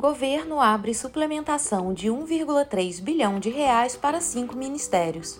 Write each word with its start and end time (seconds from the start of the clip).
Governo 0.00 0.58
abre 0.58 0.94
suplementação 0.94 1.92
de 1.92 2.08
1,3 2.08 3.02
bilhão 3.02 3.38
de 3.38 3.50
reais 3.50 3.96
para 3.96 4.18
cinco 4.18 4.56
ministérios. 4.56 5.38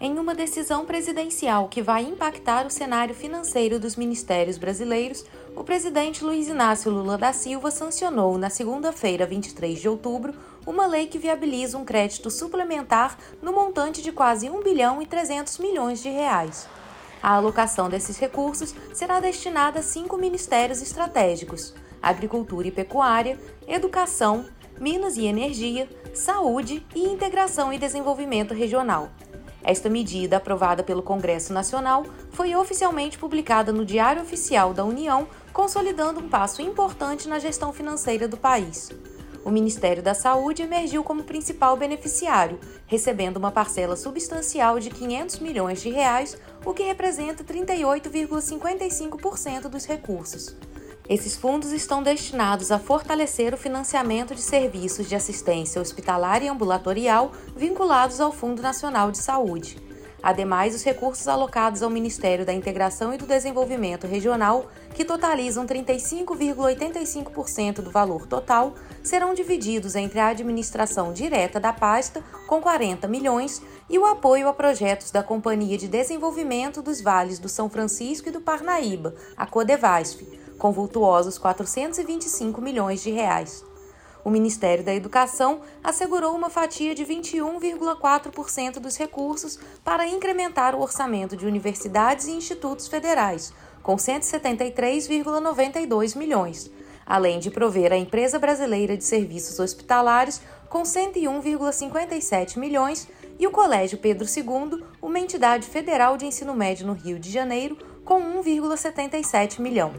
Em 0.00 0.18
uma 0.18 0.34
decisão 0.34 0.86
presidencial 0.86 1.68
que 1.68 1.82
vai 1.82 2.02
impactar 2.02 2.66
o 2.66 2.70
cenário 2.70 3.14
financeiro 3.14 3.78
dos 3.78 3.94
ministérios 3.94 4.56
brasileiros, 4.56 5.22
o 5.54 5.62
presidente 5.62 6.24
Luiz 6.24 6.48
Inácio 6.48 6.90
Lula 6.90 7.18
da 7.18 7.30
Silva 7.34 7.70
sancionou 7.70 8.38
na 8.38 8.48
segunda-feira, 8.48 9.26
23 9.26 9.78
de 9.78 9.86
outubro, 9.86 10.32
uma 10.66 10.86
lei 10.86 11.06
que 11.06 11.18
viabiliza 11.18 11.76
um 11.76 11.84
crédito 11.84 12.30
suplementar 12.30 13.18
no 13.42 13.52
montante 13.52 14.00
de 14.00 14.12
quase 14.12 14.48
1 14.48 14.62
bilhão 14.62 15.02
e 15.02 15.06
300 15.06 15.58
milhões 15.58 16.02
de 16.02 16.08
reais. 16.08 16.66
A 17.22 17.34
alocação 17.34 17.90
desses 17.90 18.16
recursos 18.16 18.74
será 18.94 19.20
destinada 19.20 19.80
a 19.80 19.82
cinco 19.82 20.16
ministérios 20.16 20.80
estratégicos: 20.80 21.74
Agricultura 22.02 22.68
e 22.68 22.70
Pecuária, 22.70 23.38
Educação, 23.66 24.44
Minas 24.80 25.16
e 25.16 25.26
Energia, 25.26 25.88
Saúde 26.14 26.86
e 26.94 27.08
Integração 27.08 27.72
e 27.72 27.78
Desenvolvimento 27.78 28.54
Regional. 28.54 29.10
Esta 29.62 29.90
medida, 29.90 30.36
aprovada 30.36 30.82
pelo 30.82 31.02
Congresso 31.02 31.52
Nacional, 31.52 32.04
foi 32.30 32.54
oficialmente 32.54 33.18
publicada 33.18 33.72
no 33.72 33.84
Diário 33.84 34.22
Oficial 34.22 34.72
da 34.72 34.84
União, 34.84 35.26
consolidando 35.52 36.20
um 36.20 36.28
passo 36.28 36.62
importante 36.62 37.28
na 37.28 37.38
gestão 37.38 37.72
financeira 37.72 38.28
do 38.28 38.36
país. 38.36 38.90
O 39.44 39.50
Ministério 39.50 40.02
da 40.02 40.14
Saúde 40.14 40.62
emergiu 40.62 41.02
como 41.02 41.24
principal 41.24 41.76
beneficiário, 41.76 42.60
recebendo 42.86 43.38
uma 43.38 43.50
parcela 43.50 43.96
substancial 43.96 44.78
de 44.78 44.90
500 44.90 45.40
milhões 45.40 45.80
de 45.80 45.90
reais, 45.90 46.38
o 46.64 46.72
que 46.72 46.82
representa 46.82 47.44
38,55% 47.44 49.68
dos 49.68 49.86
recursos. 49.86 50.56
Esses 51.08 51.34
fundos 51.34 51.72
estão 51.72 52.02
destinados 52.02 52.70
a 52.70 52.78
fortalecer 52.78 53.54
o 53.54 53.56
financiamento 53.56 54.34
de 54.34 54.42
serviços 54.42 55.08
de 55.08 55.14
assistência 55.14 55.80
hospitalar 55.80 56.42
e 56.42 56.48
ambulatorial 56.48 57.32
vinculados 57.56 58.20
ao 58.20 58.30
Fundo 58.30 58.60
Nacional 58.60 59.10
de 59.10 59.16
Saúde. 59.16 59.78
Ademais, 60.22 60.74
os 60.74 60.82
recursos 60.82 61.26
alocados 61.26 61.82
ao 61.82 61.88
Ministério 61.88 62.44
da 62.44 62.52
Integração 62.52 63.14
e 63.14 63.16
do 63.16 63.24
Desenvolvimento 63.24 64.06
Regional, 64.06 64.66
que 64.94 65.02
totalizam 65.04 65.64
35,85% 65.64 67.76
do 67.76 67.90
valor 67.90 68.26
total, 68.26 68.74
serão 69.02 69.32
divididos 69.32 69.94
entre 69.94 70.20
a 70.20 70.28
administração 70.28 71.14
direta 71.14 71.58
da 71.58 71.72
pasta, 71.72 72.22
com 72.46 72.60
40 72.60 73.08
milhões, 73.08 73.62
e 73.88 73.98
o 73.98 74.04
apoio 74.04 74.46
a 74.48 74.52
projetos 74.52 75.10
da 75.10 75.22
Companhia 75.22 75.78
de 75.78 75.88
Desenvolvimento 75.88 76.82
dos 76.82 77.00
Vales 77.00 77.38
do 77.38 77.48
São 77.48 77.70
Francisco 77.70 78.28
e 78.28 78.32
do 78.32 78.42
Parnaíba, 78.42 79.14
a 79.36 79.46
Codevasf, 79.46 80.47
com 80.58 80.72
vultuosos 80.72 81.38
425 81.38 82.60
milhões 82.60 83.02
de 83.02 83.10
reais. 83.10 83.64
O 84.24 84.30
Ministério 84.30 84.84
da 84.84 84.94
Educação 84.94 85.62
assegurou 85.82 86.34
uma 86.34 86.50
fatia 86.50 86.94
de 86.94 87.06
21,4% 87.06 88.78
dos 88.78 88.96
recursos 88.96 89.58
para 89.84 90.06
incrementar 90.06 90.74
o 90.74 90.82
orçamento 90.82 91.34
de 91.36 91.46
universidades 91.46 92.26
e 92.26 92.32
institutos 92.32 92.88
federais, 92.88 93.52
com 93.82 93.96
173,92 93.96 96.14
milhões, 96.16 96.70
além 97.06 97.38
de 97.38 97.50
prover 97.50 97.90
a 97.92 97.96
Empresa 97.96 98.38
Brasileira 98.38 98.98
de 98.98 99.04
Serviços 99.04 99.58
Hospitalares 99.58 100.42
com 100.68 100.82
101,57 100.82 102.58
milhões 102.58 103.08
e 103.38 103.46
o 103.46 103.50
Colégio 103.50 103.96
Pedro 103.96 104.26
II, 104.26 104.84
uma 105.00 105.18
entidade 105.18 105.66
federal 105.66 106.18
de 106.18 106.26
ensino 106.26 106.52
médio 106.52 106.86
no 106.86 106.92
Rio 106.92 107.18
de 107.18 107.30
Janeiro, 107.30 107.78
com 108.04 108.20
1,77 108.42 109.60
milhão. 109.60 109.94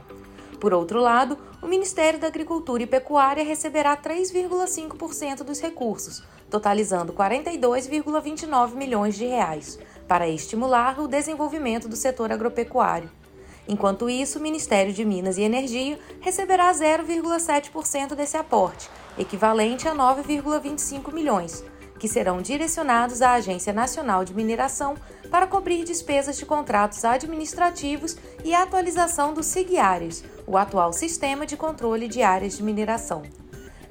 Por 0.60 0.74
outro 0.74 1.00
lado, 1.00 1.38
o 1.62 1.68
Ministério 1.68 2.20
da 2.20 2.28
Agricultura 2.28 2.84
e 2.84 2.88
Pecuária 2.88 3.44
receberá 3.44 3.96
3,5% 3.96 5.44
dos 5.44 5.62
recursos, 5.62 6.22
totalizando 6.50 7.14
42,29 7.14 8.74
milhões 8.74 9.16
de 9.16 9.26
reais, 9.26 9.80
para 10.08 10.28
estimular 10.28 11.00
o 11.00 11.08
desenvolvimento 11.08 11.88
do 11.88 11.96
setor 11.96 12.32
agropecuário. 12.32 13.10
Enquanto 13.70 14.10
isso, 14.10 14.40
o 14.40 14.42
Ministério 14.42 14.92
de 14.92 15.06
Minas 15.06 15.38
e 15.38 15.44
Energia 15.44 15.98
receberá 16.20 16.74
0,7% 16.74 18.16
desse 18.16 18.36
aporte, 18.36 18.90
equivalente 19.18 19.88
a 19.88 19.96
9,25 19.96 21.14
milhões, 21.14 21.64
que 22.00 22.08
serão 22.08 22.42
direcionados 22.42 23.22
à 23.22 23.34
Agência 23.34 23.72
Nacional 23.72 24.26
de 24.26 24.34
Mineração 24.34 24.96
para 25.30 25.48
cobrir 25.48 25.84
despesas 25.84 26.38
de 26.38 26.46
contratos 26.46 27.06
administrativos 27.06 28.18
e 28.44 28.54
atualização 28.54 29.34
do 29.34 29.44
SIGARES, 29.44 30.24
o 30.48 30.58
atual 30.58 30.92
sistema 30.92 31.46
de 31.46 31.56
controle 31.56 32.08
de 32.08 32.22
áreas 32.22 32.58
de 32.58 32.64
mineração. 32.64 33.24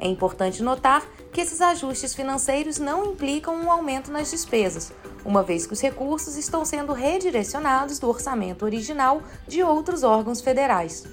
É 0.00 0.06
importante 0.06 0.62
notar 0.62 1.04
que 1.32 1.40
esses 1.40 1.60
ajustes 1.60 2.14
financeiros 2.14 2.78
não 2.78 3.04
implicam 3.04 3.54
um 3.56 3.70
aumento 3.70 4.12
nas 4.12 4.30
despesas, 4.30 4.92
uma 5.24 5.42
vez 5.42 5.66
que 5.66 5.72
os 5.72 5.80
recursos 5.80 6.36
estão 6.36 6.64
sendo 6.64 6.92
redirecionados 6.92 7.98
do 7.98 8.08
orçamento 8.08 8.64
original 8.64 9.22
de 9.46 9.62
outros 9.62 10.02
órgãos 10.02 10.40
federais. 10.40 11.04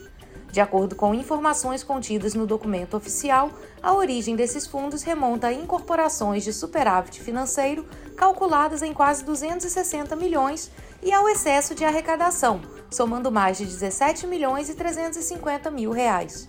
De 0.51 0.61
acordo 0.61 0.95
com 0.95 1.13
informações 1.13 1.83
contidas 1.83 2.33
no 2.33 2.47
documento 2.47 2.95
oficial, 2.95 3.51
a 3.83 3.93
origem 3.93 4.37
desses 4.37 4.65
fundos 4.65 5.03
remonta 5.03 5.47
a 5.47 5.53
incorporações 5.53 6.45
de 6.45 6.53
superávit 6.53 7.21
financeiro 7.21 7.85
calculadas 8.15 8.81
em 8.81 8.93
quase 8.93 9.23
260 9.23 10.15
milhões 10.15 10.71
e 11.03 11.11
ao 11.13 11.29
excesso 11.29 11.75
de 11.75 11.83
arrecadação, 11.83 12.61
somando 12.89 13.31
mais 13.31 13.57
de 13.57 13.65
17 13.65 14.25
milhões 14.25 14.69
e 14.69 14.73
350 14.73 15.69
mil 15.69 15.91
reais. 15.91 16.47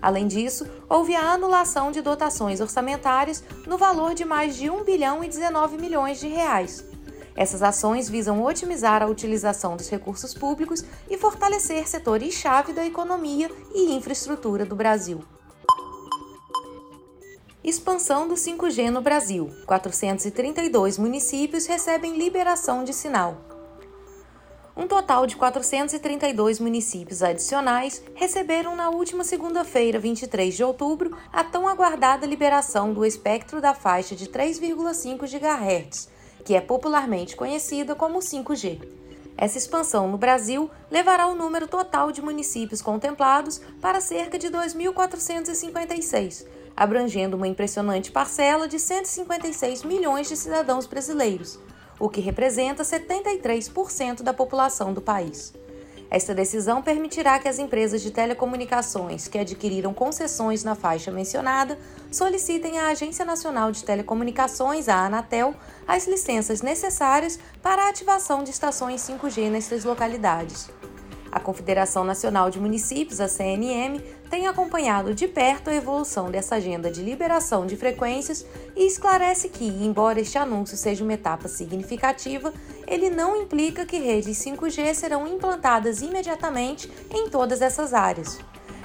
Além 0.00 0.28
disso, 0.28 0.66
houve 0.88 1.16
a 1.16 1.32
anulação 1.32 1.90
de 1.90 2.00
dotações 2.00 2.60
orçamentárias 2.60 3.42
no 3.66 3.78
valor 3.78 4.14
de 4.14 4.24
mais 4.24 4.56
de 4.56 4.70
1 4.70 4.84
bilhão 4.84 5.24
e 5.24 5.28
19 5.28 5.78
milhões 5.78 6.20
de 6.20 6.28
reais. 6.28 6.84
Essas 7.34 7.62
ações 7.62 8.08
visam 8.08 8.42
otimizar 8.42 9.02
a 9.02 9.06
utilização 9.06 9.76
dos 9.76 9.90
recursos 9.90 10.32
públicos 10.32 10.84
e 11.08 11.18
fortalecer 11.18 11.86
setores-chave 11.86 12.72
da 12.72 12.84
economia 12.84 13.50
e 13.74 13.92
infraestrutura 13.92 14.64
do 14.64 14.74
Brasil. 14.74 15.22
Expansão 17.66 18.28
do 18.28 18.34
5G 18.36 18.90
no 18.90 19.02
Brasil. 19.02 19.50
432 19.66 20.96
municípios 20.98 21.66
recebem 21.66 22.16
liberação 22.16 22.84
de 22.84 22.92
sinal. 22.94 23.38
Um 24.76 24.86
total 24.86 25.26
de 25.26 25.34
432 25.34 26.60
municípios 26.60 27.24
adicionais 27.24 28.00
receberam 28.14 28.76
na 28.76 28.88
última 28.88 29.24
segunda-feira, 29.24 29.98
23 29.98 30.54
de 30.54 30.62
outubro, 30.62 31.16
a 31.32 31.42
tão 31.42 31.66
aguardada 31.66 32.24
liberação 32.24 32.92
do 32.92 33.04
espectro 33.04 33.60
da 33.60 33.74
faixa 33.74 34.14
de 34.14 34.28
3,5 34.28 35.26
GHz 35.26 36.14
que 36.44 36.54
é 36.54 36.60
popularmente 36.60 37.34
conhecida 37.34 37.96
como 37.96 38.20
5G. 38.20 38.80
Essa 39.36 39.58
expansão 39.58 40.08
no 40.08 40.16
Brasil 40.16 40.70
levará 40.88 41.26
o 41.26 41.34
número 41.34 41.66
total 41.66 42.12
de 42.12 42.22
municípios 42.22 42.80
contemplados 42.80 43.60
para 43.80 44.00
cerca 44.00 44.38
de 44.38 44.48
2.456, 44.48 46.46
abrangendo 46.76 47.36
uma 47.36 47.48
impressionante 47.48 48.12
parcela 48.12 48.68
de 48.68 48.78
156 48.78 49.82
milhões 49.82 50.28
de 50.28 50.36
cidadãos 50.36 50.86
brasileiros, 50.86 51.58
o 51.98 52.08
que 52.08 52.20
representa 52.20 52.82
73% 52.82 54.22
da 54.22 54.34
população 54.34 54.92
do 54.92 55.00
país. 55.00 55.54
Esta 56.08 56.34
decisão 56.34 56.82
permitirá 56.82 57.38
que 57.38 57.48
as 57.48 57.58
empresas 57.58 58.00
de 58.00 58.12
telecomunicações 58.12 59.26
que 59.26 59.38
adquiriram 59.38 59.92
concessões 59.92 60.62
na 60.62 60.74
faixa 60.74 61.10
mencionada 61.10 61.76
solicitem 62.12 62.78
à 62.78 62.88
Agência 62.88 63.24
Nacional 63.24 63.72
de 63.72 63.82
Telecomunicações, 63.82 64.88
a 64.88 65.04
Anatel, 65.04 65.54
as 65.86 66.06
licenças 66.06 66.62
necessárias 66.62 67.38
para 67.60 67.82
a 67.82 67.88
ativação 67.88 68.44
de 68.44 68.50
estações 68.50 69.00
5G 69.00 69.50
nessas 69.50 69.84
localidades. 69.84 70.70
A 71.36 71.40
Confederação 71.40 72.02
Nacional 72.02 72.48
de 72.48 72.58
Municípios, 72.58 73.20
a 73.20 73.28
CNM, 73.28 74.00
tem 74.30 74.46
acompanhado 74.46 75.14
de 75.14 75.28
perto 75.28 75.68
a 75.68 75.74
evolução 75.74 76.30
dessa 76.30 76.54
agenda 76.54 76.90
de 76.90 77.02
liberação 77.02 77.66
de 77.66 77.76
frequências 77.76 78.42
e 78.74 78.86
esclarece 78.86 79.50
que, 79.50 79.66
embora 79.66 80.18
este 80.18 80.38
anúncio 80.38 80.78
seja 80.78 81.04
uma 81.04 81.12
etapa 81.12 81.46
significativa, 81.46 82.54
ele 82.86 83.10
não 83.10 83.36
implica 83.36 83.84
que 83.84 83.98
redes 83.98 84.38
5G 84.38 84.94
serão 84.94 85.28
implantadas 85.28 86.00
imediatamente 86.00 86.90
em 87.10 87.28
todas 87.28 87.60
essas 87.60 87.92
áreas. 87.92 88.38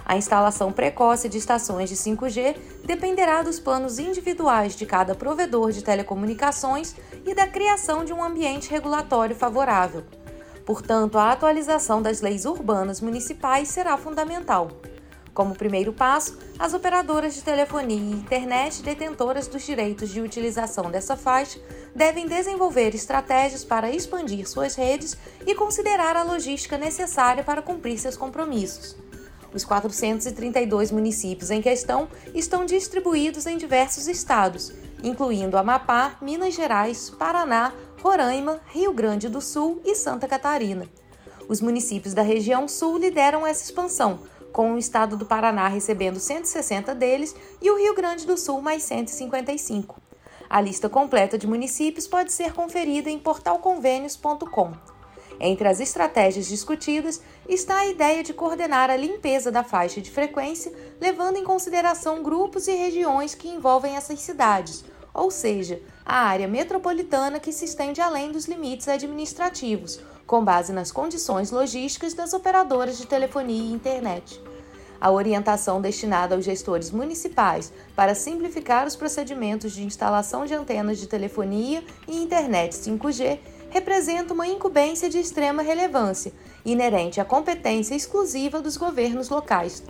A 0.06 0.18
instalação 0.18 0.74
precoce 0.74 1.30
de 1.30 1.38
estações 1.38 1.88
de 1.90 1.96
5G 1.96 2.58
dependerá 2.84 3.44
dos 3.44 3.62
planos 3.62 3.98
individuais 3.98 4.76
de 4.76 4.86
cada 4.86 5.16
provedor 5.16 5.72
de 5.72 5.82
telecomunicações 5.82 6.96
e 7.26 7.34
da 7.34 7.48
criação 7.48 8.04
de 8.04 8.12
um 8.12 8.22
ambiente 8.22 8.70
regulatório 8.70 9.38
favorável. 9.38 10.04
Portanto, 10.66 11.18
a 11.18 11.32
atualização 11.32 12.02
das 12.02 12.22
leis 12.22 12.46
urbanas 12.46 13.02
municipais 13.02 13.70
será 13.70 13.98
fundamental. 13.98 14.70
Como 15.34 15.56
primeiro 15.56 15.94
passo, 15.94 16.38
as 16.60 16.74
operadoras 16.74 17.34
de 17.34 17.42
telefonia 17.42 17.96
e 17.96 18.12
internet 18.12 18.84
detentoras 18.84 19.48
dos 19.48 19.66
direitos 19.66 20.10
de 20.10 20.20
utilização 20.20 20.92
dessa 20.92 21.16
faixa 21.16 21.60
devem 21.96 22.28
desenvolver 22.28 22.94
estratégias 22.94 23.64
para 23.64 23.90
expandir 23.90 24.48
suas 24.48 24.76
redes 24.76 25.18
e 25.48 25.56
considerar 25.56 26.18
a 26.18 26.24
logística 26.24 26.78
necessária 26.78 27.44
para 27.44 27.62
cumprir 27.62 27.98
seus 27.98 28.18
compromissos. 28.18 28.98
Os 29.54 29.66
432 29.66 30.92
municípios 30.92 31.50
em 31.50 31.62
questão 31.62 32.10
estão 32.34 32.66
distribuídos 32.66 33.46
em 33.46 33.58
diversos 33.58 34.08
estados, 34.08 34.74
incluindo 35.04 35.58
Amapá, 35.58 36.18
Minas 36.22 36.54
Gerais, 36.54 37.10
Paraná, 37.10 37.74
Roraima, 38.02 38.60
Rio 38.66 38.92
Grande 38.92 39.30
do 39.30 39.40
Sul 39.40 39.80
e 39.86 39.94
Santa 39.94 40.28
Catarina. 40.28 40.90
Os 41.48 41.62
municípios 41.62 42.16
da 42.16 42.24
região 42.24 42.68
sul 42.68 42.98
lideram 42.98 43.46
essa 43.46 43.64
expansão, 43.64 44.22
com 44.52 44.74
o 44.74 44.78
estado 44.80 45.16
do 45.16 45.24
Paraná 45.24 45.68
recebendo 45.68 46.20
160 46.20 46.96
deles 46.96 47.36
e 47.62 47.70
o 47.70 47.78
Rio 47.78 47.94
Grande 47.94 48.26
do 48.26 48.36
Sul 48.38 48.60
mais 48.60 48.82
155. 48.82 50.02
A 50.50 50.60
lista 50.60 50.90
completa 50.90 51.38
de 51.38 51.46
municípios 51.46 52.08
pode 52.08 52.32
ser 52.32 52.54
conferida 52.54 53.08
em 53.08 53.20
portalconvênios.com. 53.20 54.74
Entre 55.40 55.68
as 55.68 55.80
estratégias 55.80 56.48
discutidas 56.48 57.22
está 57.48 57.82
a 57.82 57.88
ideia 57.88 58.24
de 58.24 58.34
coordenar 58.34 58.90
a 58.90 58.96
limpeza 58.96 59.52
da 59.52 59.64
faixa 59.64 60.02
de 60.02 60.10
frequência, 60.10 60.74
levando 61.00 61.38
em 61.38 61.44
consideração 61.44 62.24
grupos 62.24 62.68
e 62.68 62.72
regiões 62.72 63.36
que 63.36 63.48
envolvem 63.48 63.96
essas 63.96 64.20
cidades, 64.22 64.84
ou 65.14 65.30
seja, 65.30 65.82
a 66.06 66.16
área 66.26 66.48
metropolitana 66.48 67.40
que 67.40 67.52
se 67.52 67.66
estende 67.66 68.02
além 68.02 68.32
dos 68.32 68.46
limites 68.46 68.88
administrativos, 68.88 70.00
com 70.26 70.44
base 70.44 70.72
nas 70.72 70.92
condições 70.92 71.52
logísticas 71.52 72.14
das 72.14 72.34
operadoras 72.34 72.98
de 72.98 73.06
telefonia 73.06 73.62
e 73.62 73.74
internet. 73.74 74.42
A 75.00 75.10
orientação 75.10 75.82
destinada 75.82 76.36
aos 76.36 76.46
gestores 76.46 76.92
municipais 76.92 77.74
para 77.96 78.14
simplificar 78.14 78.86
os 78.86 78.96
procedimentos 78.96 79.74
de 79.74 79.84
instalação 79.84 80.46
de 80.46 80.54
antenas 80.54 81.00
de 81.00 81.08
telefonia 81.08 81.84
e 82.08 82.22
internet 82.22 82.76
5G 82.76 83.40
representa 83.72 84.34
uma 84.34 84.48
incumbência 84.48 85.10
de 85.10 85.18
extrema 85.18 85.64
relevância, 85.64 86.32
inerente 86.64 87.20
à 87.20 87.26
competência 87.26 87.96
exclusiva 87.96 88.62
dos 88.62 88.78
governos 88.78 89.30
locais. 89.30 89.82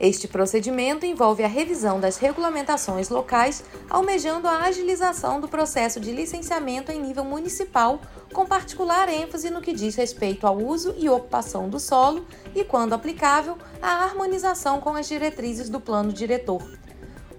Este 0.00 0.28
procedimento 0.28 1.04
envolve 1.04 1.42
a 1.42 1.48
revisão 1.48 1.98
das 1.98 2.18
regulamentações 2.18 3.08
locais, 3.08 3.64
almejando 3.90 4.46
a 4.46 4.58
agilização 4.62 5.40
do 5.40 5.48
processo 5.48 5.98
de 5.98 6.12
licenciamento 6.12 6.92
em 6.92 7.00
nível 7.00 7.24
municipal, 7.24 8.00
com 8.32 8.46
particular 8.46 9.08
ênfase 9.08 9.50
no 9.50 9.60
que 9.60 9.72
diz 9.72 9.96
respeito 9.96 10.46
ao 10.46 10.56
uso 10.56 10.94
e 10.96 11.08
ocupação 11.08 11.68
do 11.68 11.80
solo 11.80 12.24
e, 12.54 12.62
quando 12.62 12.92
aplicável, 12.92 13.58
a 13.82 14.04
harmonização 14.04 14.80
com 14.80 14.90
as 14.90 15.08
diretrizes 15.08 15.68
do 15.68 15.80
plano 15.80 16.12
diretor. 16.12 16.62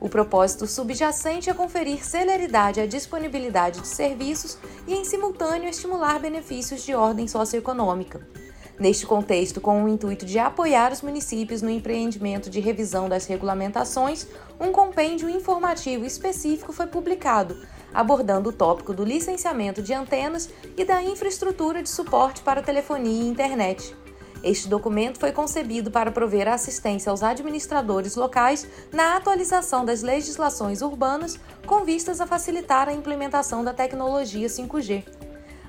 O 0.01 0.09
propósito 0.09 0.67
subjacente 0.67 1.49
é 1.49 1.53
conferir 1.53 2.03
celeridade 2.03 2.81
à 2.81 2.85
disponibilidade 2.85 3.79
de 3.79 3.87
serviços 3.87 4.57
e, 4.85 4.93
em 4.93 5.05
simultâneo, 5.05 5.69
estimular 5.69 6.19
benefícios 6.19 6.83
de 6.83 6.93
ordem 6.93 7.27
socioeconômica. 7.27 8.48
Neste 8.79 9.05
contexto, 9.05 9.59
com 9.59 9.83
o 9.83 9.89
intuito 9.89 10.25
de 10.25 10.39
apoiar 10.39 10.93
os 10.93 11.01
municípios 11.01 11.61
no 11.61 11.69
empreendimento 11.69 12.49
de 12.49 12.61
revisão 12.61 13.09
das 13.09 13.25
regulamentações, 13.25 14.25
um 14.57 14.71
compêndio 14.71 15.29
informativo 15.29 16.05
específico 16.05 16.71
foi 16.71 16.87
publicado, 16.87 17.57
abordando 17.93 18.49
o 18.49 18.53
tópico 18.53 18.93
do 18.93 19.03
licenciamento 19.03 19.81
de 19.81 19.93
antenas 19.93 20.49
e 20.77 20.85
da 20.85 21.03
infraestrutura 21.03 21.83
de 21.83 21.89
suporte 21.89 22.41
para 22.41 22.61
telefonia 22.61 23.21
e 23.21 23.27
internet. 23.27 23.93
Este 24.41 24.69
documento 24.69 25.19
foi 25.19 25.33
concebido 25.33 25.91
para 25.91 26.09
prover 26.09 26.47
assistência 26.47 27.09
aos 27.09 27.21
administradores 27.21 28.15
locais 28.15 28.65
na 28.93 29.17
atualização 29.17 29.83
das 29.83 30.01
legislações 30.01 30.81
urbanas 30.81 31.37
com 31.65 31.83
vistas 31.83 32.21
a 32.21 32.25
facilitar 32.25 32.87
a 32.87 32.93
implementação 32.93 33.61
da 33.61 33.73
tecnologia 33.73 34.47
5G. 34.47 35.18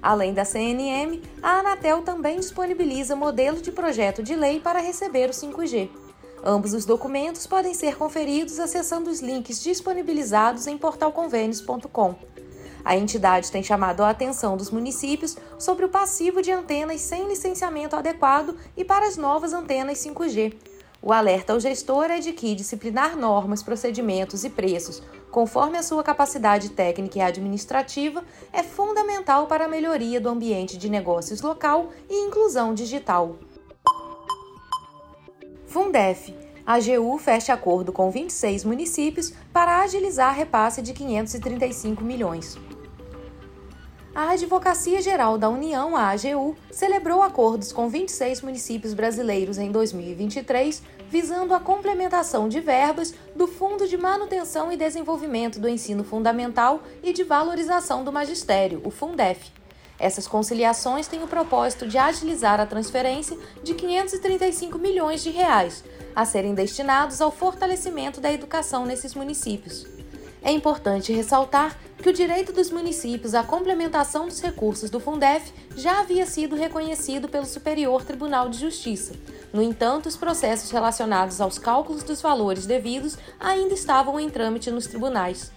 Além 0.02 0.32
da 0.32 0.44
CNM, 0.44 1.22
a 1.42 1.58
Anatel 1.58 2.02
também 2.02 2.38
disponibiliza 2.38 3.14
modelo 3.14 3.60
de 3.60 3.70
projeto 3.70 4.22
de 4.22 4.34
lei 4.34 4.58
para 4.58 4.80
receber 4.80 5.28
o 5.28 5.32
5G. 5.32 5.88
Ambos 6.42 6.72
os 6.72 6.86
documentos 6.86 7.46
podem 7.46 7.74
ser 7.74 7.96
conferidos 7.96 8.58
acessando 8.58 9.10
os 9.10 9.20
links 9.20 9.62
disponibilizados 9.62 10.66
em 10.66 10.78
portalconvênios.com. 10.78 12.14
A 12.82 12.96
entidade 12.96 13.52
tem 13.52 13.62
chamado 13.62 14.02
a 14.02 14.08
atenção 14.08 14.56
dos 14.56 14.70
municípios 14.70 15.36
sobre 15.58 15.84
o 15.84 15.88
passivo 15.88 16.40
de 16.40 16.50
antenas 16.50 17.02
sem 17.02 17.28
licenciamento 17.28 17.94
adequado 17.94 18.56
e 18.74 18.84
para 18.84 19.06
as 19.06 19.18
novas 19.18 19.52
antenas 19.52 19.98
5G. 19.98 20.54
O 21.02 21.14
alerta 21.14 21.54
ao 21.54 21.60
gestor 21.60 22.10
é 22.10 22.20
de 22.20 22.32
que 22.32 22.54
disciplinar 22.54 23.16
normas, 23.16 23.62
procedimentos 23.62 24.44
e 24.44 24.50
preços, 24.50 25.02
conforme 25.30 25.78
a 25.78 25.82
sua 25.82 26.02
capacidade 26.02 26.70
técnica 26.70 27.18
e 27.18 27.22
administrativa, 27.22 28.22
é 28.52 28.62
fundamental 28.62 29.46
para 29.46 29.64
a 29.64 29.68
melhoria 29.68 30.20
do 30.20 30.28
ambiente 30.28 30.76
de 30.76 30.90
negócios 30.90 31.40
local 31.40 31.90
e 32.08 32.26
inclusão 32.26 32.74
digital. 32.74 33.38
Fundef. 35.66 36.34
A 36.66 36.74
AGU 36.74 37.16
fecha 37.18 37.54
acordo 37.54 37.92
com 37.92 38.10
26 38.10 38.64
municípios 38.64 39.32
para 39.52 39.80
agilizar 39.80 40.34
repasse 40.34 40.82
de 40.82 40.92
535 40.92 42.04
milhões 42.04 42.58
a 44.14 44.30
Advocacia 44.30 45.00
Geral 45.00 45.38
da 45.38 45.48
União, 45.48 45.96
a 45.96 46.10
AGU, 46.10 46.56
celebrou 46.70 47.22
acordos 47.22 47.72
com 47.72 47.88
26 47.88 48.42
municípios 48.42 48.92
brasileiros 48.92 49.56
em 49.56 49.70
2023, 49.70 50.82
visando 51.08 51.54
a 51.54 51.60
complementação 51.60 52.48
de 52.48 52.60
verbas 52.60 53.14
do 53.36 53.46
Fundo 53.46 53.86
de 53.86 53.96
Manutenção 53.96 54.72
e 54.72 54.76
Desenvolvimento 54.76 55.60
do 55.60 55.68
Ensino 55.68 56.02
Fundamental 56.02 56.82
e 57.02 57.12
de 57.12 57.22
Valorização 57.22 58.02
do 58.02 58.12
Magistério, 58.12 58.80
o 58.84 58.90
Fundef. 58.90 59.52
Essas 59.96 60.26
conciliações 60.26 61.06
têm 61.06 61.22
o 61.22 61.28
propósito 61.28 61.86
de 61.86 61.98
agilizar 61.98 62.58
a 62.58 62.66
transferência 62.66 63.38
de 63.62 63.74
535 63.74 64.78
milhões 64.78 65.22
de 65.22 65.30
reais, 65.30 65.84
a 66.16 66.24
serem 66.24 66.54
destinados 66.54 67.20
ao 67.20 67.30
fortalecimento 67.30 68.20
da 68.20 68.32
educação 68.32 68.86
nesses 68.86 69.14
municípios. 69.14 69.86
É 70.42 70.50
importante 70.50 71.12
ressaltar 71.12 71.78
que 71.98 72.08
o 72.08 72.12
direito 72.12 72.50
dos 72.50 72.70
municípios 72.70 73.34
à 73.34 73.42
complementação 73.42 74.26
dos 74.26 74.40
recursos 74.40 74.88
do 74.88 74.98
Fundef 74.98 75.52
já 75.76 76.00
havia 76.00 76.24
sido 76.24 76.56
reconhecido 76.56 77.28
pelo 77.28 77.44
Superior 77.44 78.04
Tribunal 78.04 78.48
de 78.48 78.58
Justiça. 78.58 79.12
No 79.52 79.62
entanto, 79.62 80.06
os 80.06 80.16
processos 80.16 80.70
relacionados 80.70 81.42
aos 81.42 81.58
cálculos 81.58 82.02
dos 82.02 82.22
valores 82.22 82.64
devidos 82.64 83.18
ainda 83.38 83.74
estavam 83.74 84.18
em 84.18 84.30
trâmite 84.30 84.70
nos 84.70 84.86
tribunais. 84.86 85.52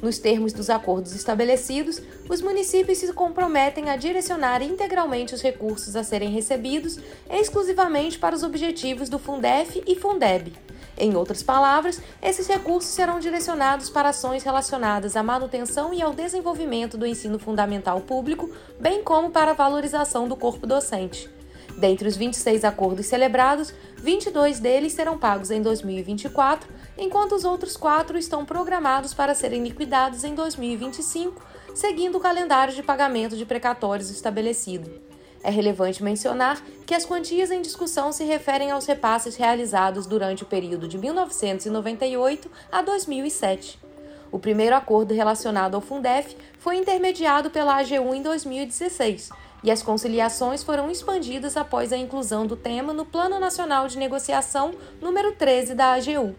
Nos 0.00 0.18
termos 0.18 0.52
dos 0.52 0.70
acordos 0.70 1.12
estabelecidos, 1.16 2.00
os 2.28 2.40
municípios 2.40 2.98
se 2.98 3.12
comprometem 3.12 3.90
a 3.90 3.96
direcionar 3.96 4.62
integralmente 4.62 5.34
os 5.34 5.42
recursos 5.42 5.96
a 5.96 6.04
serem 6.04 6.30
recebidos 6.30 7.00
exclusivamente 7.28 8.16
para 8.16 8.36
os 8.36 8.44
objetivos 8.44 9.08
do 9.08 9.18
Fundef 9.18 9.82
e 9.84 9.96
Fundeb. 9.96 10.52
Em 11.00 11.14
outras 11.14 11.44
palavras, 11.44 12.02
esses 12.20 12.48
recursos 12.48 12.90
serão 12.90 13.20
direcionados 13.20 13.88
para 13.88 14.08
ações 14.08 14.42
relacionadas 14.42 15.16
à 15.16 15.22
manutenção 15.22 15.94
e 15.94 16.02
ao 16.02 16.12
desenvolvimento 16.12 16.98
do 16.98 17.06
ensino 17.06 17.38
fundamental 17.38 18.00
público, 18.00 18.50
bem 18.80 19.04
como 19.04 19.30
para 19.30 19.52
a 19.52 19.54
valorização 19.54 20.26
do 20.26 20.34
corpo 20.34 20.66
docente. 20.66 21.30
Dentre 21.76 22.08
os 22.08 22.16
26 22.16 22.64
acordos 22.64 23.06
celebrados, 23.06 23.72
22 23.98 24.58
deles 24.58 24.92
serão 24.92 25.16
pagos 25.16 25.52
em 25.52 25.62
2024, 25.62 26.68
enquanto 26.96 27.36
os 27.36 27.44
outros 27.44 27.76
quatro 27.76 28.18
estão 28.18 28.44
programados 28.44 29.14
para 29.14 29.36
serem 29.36 29.62
liquidados 29.62 30.24
em 30.24 30.34
2025, 30.34 31.40
seguindo 31.76 32.18
o 32.18 32.20
calendário 32.20 32.74
de 32.74 32.82
pagamento 32.82 33.36
de 33.36 33.46
precatórios 33.46 34.10
estabelecido. 34.10 35.07
É 35.42 35.50
relevante 35.50 36.02
mencionar 36.02 36.60
que 36.84 36.94
as 36.94 37.04
quantias 37.04 37.50
em 37.50 37.62
discussão 37.62 38.12
se 38.12 38.24
referem 38.24 38.70
aos 38.70 38.86
repasses 38.86 39.36
realizados 39.36 40.06
durante 40.06 40.42
o 40.42 40.46
período 40.46 40.88
de 40.88 40.98
1998 40.98 42.50
a 42.70 42.82
2007. 42.82 43.78
O 44.30 44.38
primeiro 44.38 44.76
acordo 44.76 45.14
relacionado 45.14 45.74
ao 45.74 45.80
Fundef 45.80 46.36
foi 46.58 46.76
intermediado 46.76 47.50
pela 47.50 47.78
AGU 47.78 48.14
em 48.14 48.22
2016 48.22 49.30
e 49.62 49.70
as 49.70 49.82
conciliações 49.82 50.62
foram 50.62 50.90
expandidas 50.90 51.56
após 51.56 51.92
a 51.92 51.96
inclusão 51.96 52.46
do 52.46 52.56
tema 52.56 52.92
no 52.92 53.04
Plano 53.04 53.40
Nacional 53.40 53.88
de 53.88 53.98
Negociação 53.98 54.72
número 55.00 55.32
13 55.32 55.74
da 55.74 55.94
AGU. 55.94 56.34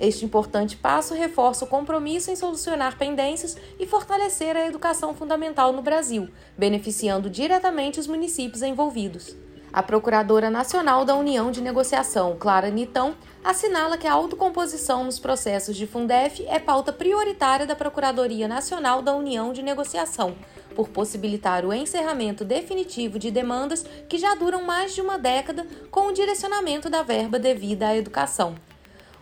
Este 0.00 0.24
importante 0.24 0.78
passo 0.78 1.12
reforça 1.12 1.66
o 1.66 1.68
compromisso 1.68 2.30
em 2.30 2.36
solucionar 2.36 2.96
pendências 2.96 3.54
e 3.78 3.86
fortalecer 3.86 4.56
a 4.56 4.66
educação 4.66 5.14
fundamental 5.14 5.74
no 5.74 5.82
Brasil, 5.82 6.30
beneficiando 6.56 7.28
diretamente 7.28 8.00
os 8.00 8.06
municípios 8.06 8.62
envolvidos. 8.62 9.36
A 9.70 9.82
Procuradora 9.82 10.50
Nacional 10.50 11.04
da 11.04 11.14
União 11.14 11.50
de 11.50 11.60
Negociação, 11.60 12.34
Clara 12.40 12.70
Nitão, 12.70 13.14
assinala 13.44 13.98
que 13.98 14.06
a 14.06 14.12
autocomposição 14.12 15.04
nos 15.04 15.18
processos 15.18 15.76
de 15.76 15.86
Fundef 15.86 16.44
é 16.48 16.58
pauta 16.58 16.92
prioritária 16.92 17.66
da 17.66 17.76
Procuradoria 17.76 18.48
Nacional 18.48 19.02
da 19.02 19.14
União 19.14 19.52
de 19.52 19.62
Negociação, 19.62 20.34
por 20.74 20.88
possibilitar 20.88 21.64
o 21.64 21.72
encerramento 21.72 22.44
definitivo 22.44 23.18
de 23.18 23.30
demandas 23.30 23.84
que 24.08 24.18
já 24.18 24.34
duram 24.34 24.64
mais 24.64 24.94
de 24.94 25.02
uma 25.02 25.18
década 25.18 25.66
com 25.90 26.08
o 26.08 26.12
direcionamento 26.12 26.88
da 26.88 27.02
verba 27.02 27.38
devida 27.38 27.88
à 27.88 27.96
educação. 27.96 28.56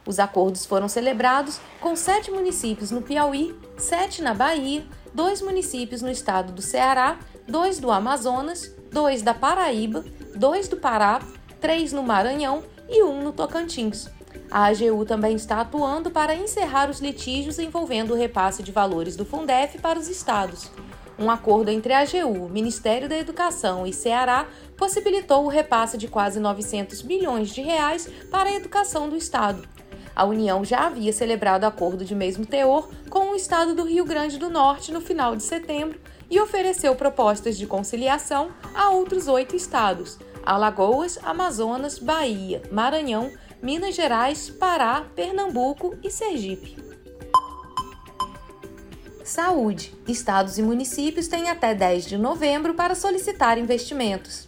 Os 0.09 0.19
acordos 0.19 0.65
foram 0.65 0.89
celebrados 0.89 1.61
com 1.83 1.95
sete 1.95 2.31
municípios 2.31 2.91
no 2.91 3.03
Piauí, 3.03 3.55
sete 3.77 4.23
na 4.23 4.33
Bahia, 4.33 4.83
dois 5.13 5.43
municípios 5.43 6.01
no 6.01 6.11
estado 6.11 6.51
do 6.51 6.63
Ceará, 6.63 7.19
dois 7.47 7.79
do 7.79 7.91
Amazonas, 7.91 8.75
dois 8.91 9.21
da 9.21 9.35
Paraíba, 9.35 10.03
dois 10.35 10.67
do 10.67 10.79
Pará, 10.79 11.21
três 11.61 11.93
no 11.93 12.03
Maranhão 12.03 12.63
e 12.89 13.03
um 13.03 13.23
no 13.23 13.33
Tocantins. 13.33 14.09
A 14.51 14.69
AGU 14.69 15.05
também 15.05 15.37
está 15.37 15.61
atuando 15.61 16.11
para 16.11 16.35
encerrar 16.35 16.89
os 16.89 17.01
litígios 17.01 17.59
envolvendo 17.59 18.15
o 18.15 18.17
repasse 18.17 18.63
de 18.63 18.73
valores 18.73 19.15
do 19.15 19.27
Fundef 19.27 19.79
para 19.79 19.99
os 19.99 20.09
estados. 20.09 20.71
Um 21.19 21.31
acordo 21.31 21.71
entre 21.71 21.93
a 21.93 22.01
AGU, 22.01 22.49
Ministério 22.49 23.11
da 23.11 23.19
Educação 23.19 23.87
e 23.87 23.93
Ceará 23.93 24.47
possibilitou 24.75 25.45
o 25.45 25.49
repasse 25.49 25.99
de 25.99 26.09
quase 26.09 26.41
900 26.41 27.03
milhões 27.03 27.51
de 27.51 27.61
reais 27.61 28.09
para 28.31 28.49
a 28.49 28.55
educação 28.55 29.11
do 29.11 29.17
estado. 29.17 29.69
A 30.19 30.25
União 30.25 30.65
já 30.65 30.89
havia 30.89 31.13
celebrado 31.13 31.63
acordo 31.63 32.05
de 32.05 32.13
mesmo 32.13 32.45
teor 32.45 32.91
com 33.09 33.31
o 33.31 33.37
estado 33.37 33.73
do 33.73 33.85
Rio 33.85 34.05
Grande 34.05 34.37
do 34.37 34.51
Norte 34.51 34.91
no 34.91 35.01
final 35.01 35.37
de 35.37 35.45
setembro 35.45 36.01
e 36.29 36.41
ofereceu 36.41 36.97
propostas 36.97 37.57
de 37.57 37.69
conciliação 37.69 38.51
a 38.75 38.91
outros 38.91 39.29
oito 39.29 39.55
estados: 39.55 40.19
Alagoas, 40.45 41.21
Amazonas, 41.23 42.01
Bahia, 42.01 42.61
Maranhão, 42.73 43.31
Minas 43.63 43.95
Gerais, 43.95 44.51
Pará, 44.51 45.07
Pernambuco 45.15 45.97
e 46.03 46.11
Sergipe. 46.11 46.77
Saúde. 49.23 49.95
Estados 50.09 50.59
e 50.59 50.63
municípios 50.63 51.29
têm 51.29 51.49
até 51.49 51.77
10 51.77 52.07
de 52.07 52.19
novembro 52.19 52.75
para 52.75 52.97
solicitar 52.97 53.57
investimentos. 53.57 54.48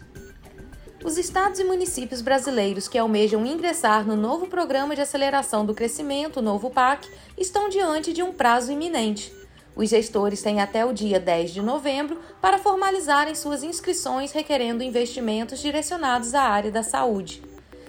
Os 1.03 1.17
estados 1.17 1.59
e 1.59 1.65
municípios 1.65 2.21
brasileiros 2.21 2.87
que 2.87 2.99
almejam 2.99 3.47
ingressar 3.47 4.07
no 4.07 4.17
novo 4.17 4.47
Programa 4.47 4.95
de 4.95 5.01
Aceleração 5.01 5.65
do 5.65 5.73
Crescimento, 5.75 6.41
o 6.41 6.43
novo 6.43 6.69
PAC, 6.69 7.09
estão 7.39 7.71
diante 7.71 8.13
de 8.13 8.23
um 8.23 8.35
prazo 8.35 8.71
iminente. 8.71 9.33
Os 9.75 9.89
gestores 9.89 10.43
têm 10.43 10.61
até 10.61 10.85
o 10.85 10.93
dia 10.93 11.19
10 11.19 11.53
de 11.53 11.63
novembro 11.63 12.21
para 12.39 12.59
formalizarem 12.59 13.35
suas 13.35 13.63
inscrições 13.63 14.33
requerendo 14.33 14.83
investimentos 14.83 15.61
direcionados 15.61 16.35
à 16.35 16.43
área 16.43 16.71
da 16.71 16.83
saúde. 16.83 17.43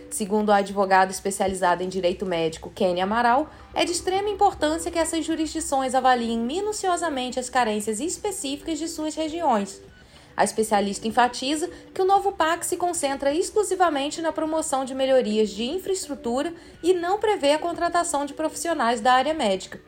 Segundo 0.10 0.50
a 0.50 0.58
advogada 0.58 1.12
especializada 1.12 1.84
em 1.84 1.90
direito 1.90 2.26
médico 2.26 2.72
Kênia 2.74 3.04
Amaral, 3.04 3.50
é 3.74 3.84
de 3.84 3.92
extrema 3.92 4.30
importância 4.30 4.90
que 4.90 5.00
essas 5.00 5.26
jurisdições 5.26 5.96
avaliem 5.96 6.40
minuciosamente 6.40 7.40
as 7.40 7.50
carências 7.50 8.00
específicas 8.00 8.80
de 8.80 8.88
suas 8.88 9.16
regiões. 9.16 9.82
A 10.36 10.44
especialista 10.44 11.08
enfatiza 11.08 11.70
que 11.94 12.02
o 12.02 12.06
novo 12.06 12.32
PAC 12.32 12.66
se 12.66 12.78
concentra 12.78 13.34
exclusivamente 13.34 14.22
na 14.22 14.32
promoção 14.32 14.86
de 14.86 14.96
melhorias 14.96 15.50
de 15.50 15.64
infraestrutura 15.64 16.54
e 16.82 16.94
não 16.94 17.20
prevê 17.20 17.52
a 17.52 17.60
contratação 17.60 18.26
de 18.26 18.34
profissionais 18.34 19.02
da 19.02 19.14
área 19.14 19.34
médica. 19.34 19.80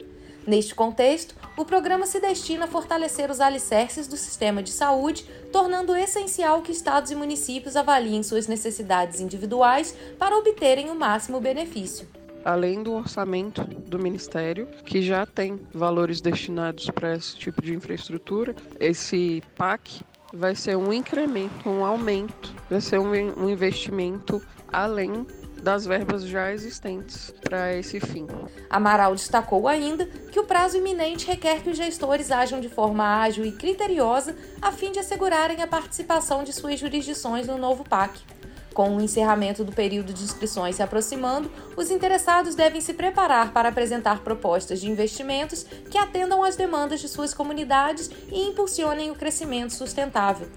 Neste 0.46 0.76
contexto, 0.76 1.36
o 1.56 1.64
programa 1.64 2.06
se 2.06 2.20
destina 2.20 2.66
a 2.66 2.68
fortalecer 2.68 3.32
os 3.32 3.40
alicerces 3.40 4.08
do 4.08 4.18
sistema 4.18 4.62
de 4.62 4.72
saúde, 4.72 5.26
tornando 5.52 5.96
essencial 5.96 6.62
que 6.62 6.72
estados 6.72 7.12
e 7.12 7.16
municípios 7.16 7.78
avaliem 7.78 8.22
suas 8.24 8.48
necessidades 8.48 9.22
individuais 9.22 9.96
para 10.20 10.38
obterem 10.38 10.90
o 10.90 10.96
máximo 10.96 11.40
benefício. 11.40 12.08
Além 12.44 12.84
do 12.84 12.92
orçamento 12.92 13.64
do 13.64 13.98
Ministério, 13.98 14.68
que 14.84 15.02
já 15.02 15.26
tem 15.26 15.58
valores 15.74 16.20
destinados 16.20 16.90
para 16.90 17.16
esse 17.16 17.38
tipo 17.38 17.62
de 17.62 17.74
infraestrutura, 17.74 18.54
esse 18.82 19.42
PAC 19.56 20.02
vai 20.34 20.56
ser 20.56 20.76
um 20.76 20.92
incremento, 20.92 21.70
um 21.70 21.86
aumento, 21.86 22.54
vai 22.68 22.82
ser 22.82 23.00
um, 23.00 23.12
um 23.38 23.48
investimento 23.48 24.42
além 24.72 25.28
das 25.62 25.86
verbas 25.86 26.24
já 26.24 26.52
existentes 26.52 27.34
para 27.40 27.74
esse 27.74 28.00
fim. 28.00 28.28
Amaral 28.70 29.16
destacou 29.16 29.68
ainda 29.68 30.06
que 30.06 30.40
o 30.40 30.44
prazo 30.44 30.78
iminente 30.78 31.26
requer 31.26 31.62
que 31.62 31.70
os 31.70 31.78
gestores 31.78 32.32
ajam 32.32 32.60
de 32.60 32.68
forma 32.68 33.22
ágil 33.22 33.46
e 33.46 33.52
criteriosa 33.52 34.36
a 34.62 34.72
fim 34.72 34.92
de 34.92 35.00
assegurarem 35.00 35.62
a 35.62 35.68
participação 35.68 36.44
de 36.44 36.52
suas 36.52 36.80
jurisdições 36.80 37.48
no 37.48 37.58
novo 37.58 37.86
PAC. 37.86 38.20
Com 38.74 38.96
o 38.96 39.02
encerramento 39.02 39.64
do 39.64 39.72
período 39.72 40.12
de 40.12 40.24
inscrições 40.24 40.78
se 40.78 40.82
aproximando, 40.82 41.50
os 41.78 41.92
interessados 41.92 42.56
devem 42.56 42.82
se 42.82 42.94
preparar 42.94 43.54
para 43.54 43.70
apresentar 43.70 44.22
propostas 44.22 44.82
de 44.82 44.90
investimentos 44.90 45.64
que 45.92 45.98
atendam 45.98 46.44
às 46.44 46.56
demandas 46.56 47.00
de 47.00 47.08
suas 47.08 47.34
comunidades 47.34 48.10
e 48.32 48.42
impulsionem 48.42 49.12
o 49.12 49.16
crescimento 49.16 49.74
sustentável. 49.74 50.48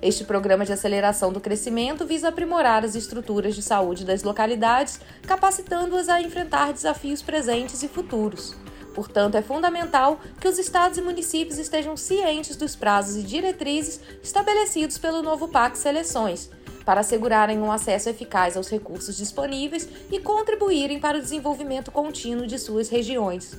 Este 0.00 0.24
programa 0.24 0.64
de 0.64 0.72
aceleração 0.72 1.32
do 1.32 1.40
crescimento 1.40 2.06
visa 2.06 2.28
aprimorar 2.28 2.84
as 2.84 2.94
estruturas 2.94 3.54
de 3.54 3.62
saúde 3.62 4.04
das 4.04 4.22
localidades, 4.22 5.00
capacitando-as 5.26 6.08
a 6.08 6.22
enfrentar 6.22 6.72
desafios 6.72 7.20
presentes 7.20 7.82
e 7.82 7.88
futuros. 7.88 8.54
Portanto, 8.94 9.34
é 9.34 9.42
fundamental 9.42 10.18
que 10.40 10.48
os 10.48 10.58
estados 10.58 10.98
e 10.98 11.02
municípios 11.02 11.58
estejam 11.58 11.96
cientes 11.96 12.56
dos 12.56 12.74
prazos 12.74 13.16
e 13.16 13.22
diretrizes 13.22 14.00
estabelecidos 14.22 14.98
pelo 14.98 15.22
novo 15.22 15.48
PAC 15.48 15.76
Seleções, 15.76 16.48
para 16.88 17.02
assegurarem 17.02 17.58
um 17.58 17.70
acesso 17.70 18.08
eficaz 18.08 18.56
aos 18.56 18.70
recursos 18.70 19.14
disponíveis 19.14 19.86
e 20.10 20.18
contribuírem 20.18 20.98
para 20.98 21.18
o 21.18 21.20
desenvolvimento 21.20 21.92
contínuo 21.92 22.46
de 22.46 22.58
suas 22.58 22.88
regiões. 22.88 23.54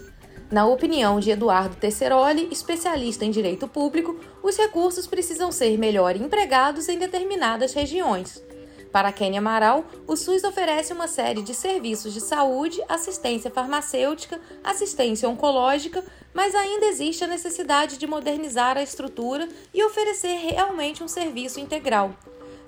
Na 0.50 0.66
opinião 0.66 1.20
de 1.20 1.30
Eduardo 1.30 1.76
Tesseroli, 1.76 2.48
especialista 2.52 3.24
em 3.24 3.30
direito 3.30 3.68
público, 3.68 4.20
os 4.42 4.58
recursos 4.58 5.06
precisam 5.06 5.52
ser 5.52 5.78
melhor 5.78 6.16
empregados 6.16 6.90
em 6.90 6.98
determinadas 6.98 7.72
regiões. 7.72 8.42
Para 8.92 9.12
Kênia 9.12 9.38
Amaral, 9.38 9.86
o 10.08 10.16
SUS 10.16 10.44
oferece 10.44 10.92
uma 10.92 11.08
série 11.08 11.44
de 11.44 11.54
serviços 11.54 12.16
de 12.16 12.22
saúde, 12.22 12.82
assistência 12.90 13.52
farmacêutica, 13.52 14.42
assistência 14.64 15.30
oncológica, 15.30 16.04
mas 16.34 16.56
ainda 16.56 16.88
existe 16.88 17.24
a 17.24 17.28
necessidade 17.28 18.00
de 18.00 18.08
modernizar 18.08 18.76
a 18.76 18.82
estrutura 18.82 19.48
e 19.72 19.84
oferecer 19.84 20.34
realmente 20.34 21.04
um 21.04 21.08
serviço 21.08 21.60
integral. 21.60 22.16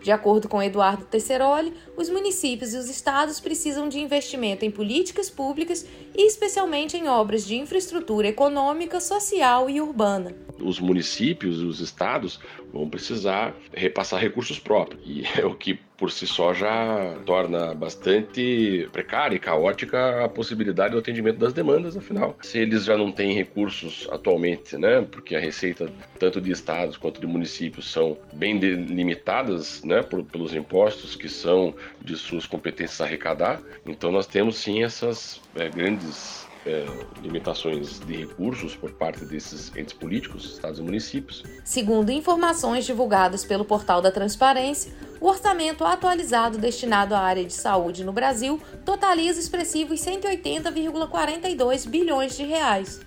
De 0.01 0.11
acordo 0.11 0.49
com 0.49 0.61
Eduardo 0.61 1.05
Tesseroli, 1.05 1.73
os 1.95 2.09
municípios 2.09 2.73
e 2.73 2.77
os 2.77 2.89
estados 2.89 3.39
precisam 3.39 3.87
de 3.87 3.99
investimento 3.99 4.65
em 4.65 4.71
políticas 4.71 5.29
públicas 5.29 5.85
e 6.15 6.25
especialmente 6.25 6.97
em 6.97 7.07
obras 7.07 7.45
de 7.45 7.55
infraestrutura 7.55 8.27
econômica, 8.27 8.99
social 8.99 9.69
e 9.69 9.79
urbana. 9.79 10.35
Os 10.59 10.79
municípios 10.79 11.59
e 11.59 11.65
os 11.65 11.79
estados 11.79 12.39
vão 12.73 12.89
precisar 12.89 13.55
repassar 13.73 14.19
recursos 14.19 14.59
próprios, 14.59 15.01
e 15.05 15.23
é 15.39 15.45
o 15.45 15.55
que 15.55 15.79
por 16.01 16.11
si 16.11 16.25
só 16.25 16.51
já 16.51 17.15
torna 17.27 17.75
bastante 17.75 18.89
precária 18.91 19.35
e 19.35 19.39
caótica 19.39 20.25
a 20.25 20.27
possibilidade 20.27 20.93
do 20.93 20.97
atendimento 20.97 21.37
das 21.37 21.53
demandas, 21.53 21.95
afinal. 21.95 22.35
Se 22.41 22.57
eles 22.57 22.85
já 22.85 22.97
não 22.97 23.11
têm 23.11 23.33
recursos 23.33 24.07
atualmente, 24.11 24.75
né, 24.77 25.05
porque 25.11 25.35
a 25.35 25.39
receita 25.39 25.91
tanto 26.17 26.41
de 26.41 26.51
estados 26.51 26.97
quanto 26.97 27.21
de 27.21 27.27
municípios 27.27 27.91
são 27.91 28.17
bem 28.33 28.57
delimitadas, 28.57 29.83
né, 29.83 30.01
por, 30.01 30.23
pelos 30.23 30.55
impostos 30.55 31.15
que 31.15 31.29
são 31.29 31.75
de 32.01 32.15
suas 32.15 32.47
competências 32.47 32.99
arrecadar, 32.99 33.61
então 33.85 34.11
nós 34.11 34.25
temos 34.25 34.55
sim 34.55 34.83
essas 34.83 35.39
é, 35.55 35.69
grandes 35.69 36.47
é, 36.65 36.85
limitações 37.21 37.99
de 37.99 38.17
recursos 38.17 38.75
por 38.75 38.91
parte 38.91 39.25
desses 39.25 39.75
entes 39.75 39.93
políticos, 39.93 40.45
estados 40.45 40.79
e 40.79 40.81
municípios. 40.81 41.43
Segundo 41.63 42.11
informações 42.11 42.85
divulgadas 42.85 43.43
pelo 43.43 43.65
Portal 43.65 44.01
da 44.01 44.11
Transparência, 44.11 44.93
o 45.19 45.27
orçamento 45.27 45.83
atualizado 45.83 46.57
destinado 46.57 47.13
à 47.15 47.19
área 47.19 47.45
de 47.45 47.53
saúde 47.53 48.03
no 48.03 48.11
Brasil 48.11 48.61
totaliza 48.85 49.39
expressivos 49.39 49.99
180,42 49.99 51.87
bilhões 51.87 52.35
de 52.35 52.43
reais. 52.43 52.99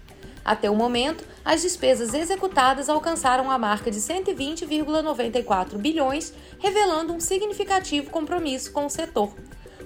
Até 0.44 0.70
o 0.70 0.76
momento, 0.76 1.24
as 1.42 1.62
despesas 1.62 2.12
executadas 2.12 2.90
alcançaram 2.90 3.50
a 3.50 3.56
marca 3.56 3.90
de 3.90 3.98
120,94 3.98 5.78
bilhões, 5.78 6.34
revelando 6.58 7.14
um 7.14 7.20
significativo 7.20 8.10
compromisso 8.10 8.70
com 8.70 8.84
o 8.84 8.90
setor. 8.90 9.32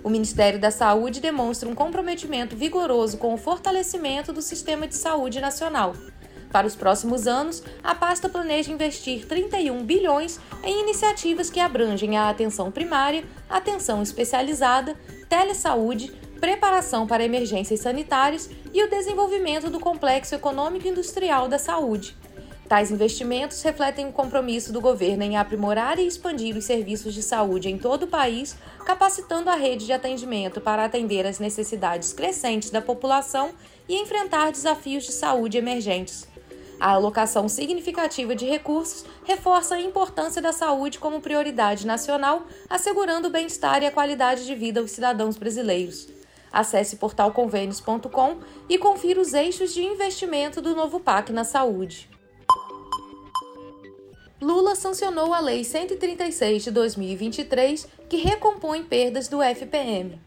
O 0.02 0.10
Ministério 0.10 0.58
da 0.58 0.70
Saúde 0.70 1.20
demonstra 1.20 1.68
um 1.68 1.74
comprometimento 1.74 2.56
vigoroso 2.56 3.18
com 3.18 3.34
o 3.34 3.38
fortalecimento 3.38 4.32
do 4.32 4.40
sistema 4.40 4.86
de 4.86 4.94
saúde 4.94 5.40
nacional. 5.40 5.94
Para 6.50 6.66
os 6.66 6.74
próximos 6.74 7.26
anos, 7.26 7.62
a 7.82 7.94
pasta 7.94 8.28
planeja 8.28 8.72
investir 8.72 9.26
31 9.26 9.84
bilhões 9.84 10.40
em 10.64 10.80
iniciativas 10.80 11.50
que 11.50 11.60
abrangem 11.60 12.16
a 12.16 12.30
atenção 12.30 12.70
primária, 12.70 13.24
atenção 13.50 14.02
especializada, 14.02 14.96
telesaúde, 15.28 16.10
preparação 16.40 17.06
para 17.06 17.24
emergências 17.24 17.80
sanitárias 17.80 18.48
e 18.72 18.82
o 18.82 18.88
desenvolvimento 18.88 19.68
do 19.68 19.80
complexo 19.80 20.34
econômico-industrial 20.34 21.48
da 21.48 21.58
saúde. 21.58 22.16
Tais 22.68 22.90
investimentos 22.90 23.62
refletem 23.62 24.08
o 24.08 24.12
compromisso 24.12 24.74
do 24.74 24.80
governo 24.80 25.22
em 25.22 25.38
aprimorar 25.38 25.98
e 25.98 26.06
expandir 26.06 26.54
os 26.54 26.66
serviços 26.66 27.14
de 27.14 27.22
saúde 27.22 27.70
em 27.70 27.78
todo 27.78 28.02
o 28.02 28.08
país, 28.08 28.54
capacitando 28.84 29.48
a 29.48 29.54
rede 29.54 29.86
de 29.86 29.92
atendimento 29.94 30.60
para 30.60 30.84
atender 30.84 31.26
às 31.26 31.38
necessidades 31.38 32.12
crescentes 32.12 32.68
da 32.68 32.82
população 32.82 33.52
e 33.88 33.96
enfrentar 33.96 34.52
desafios 34.52 35.04
de 35.04 35.12
saúde 35.12 35.56
emergentes. 35.56 36.28
A 36.78 36.90
alocação 36.90 37.48
significativa 37.48 38.36
de 38.36 38.44
recursos 38.44 39.06
reforça 39.24 39.76
a 39.76 39.80
importância 39.80 40.42
da 40.42 40.52
saúde 40.52 40.98
como 40.98 41.22
prioridade 41.22 41.86
nacional, 41.86 42.46
assegurando 42.68 43.28
o 43.28 43.30
bem-estar 43.30 43.82
e 43.82 43.86
a 43.86 43.90
qualidade 43.90 44.44
de 44.44 44.54
vida 44.54 44.78
aos 44.78 44.90
cidadãos 44.90 45.38
brasileiros. 45.38 46.06
Acesse 46.52 46.96
portalconvênios.com 46.96 48.36
e 48.68 48.76
confira 48.76 49.20
os 49.20 49.32
eixos 49.32 49.72
de 49.72 49.82
investimento 49.82 50.60
do 50.60 50.76
novo 50.76 51.00
PAC 51.00 51.32
na 51.32 51.44
saúde. 51.44 52.17
Lula 54.40 54.76
sancionou 54.76 55.34
a 55.34 55.40
Lei 55.40 55.64
136 55.64 56.62
de 56.62 56.70
2023, 56.70 57.88
que 58.08 58.18
recompõe 58.18 58.84
perdas 58.84 59.26
do 59.26 59.42
FPM. 59.42 60.20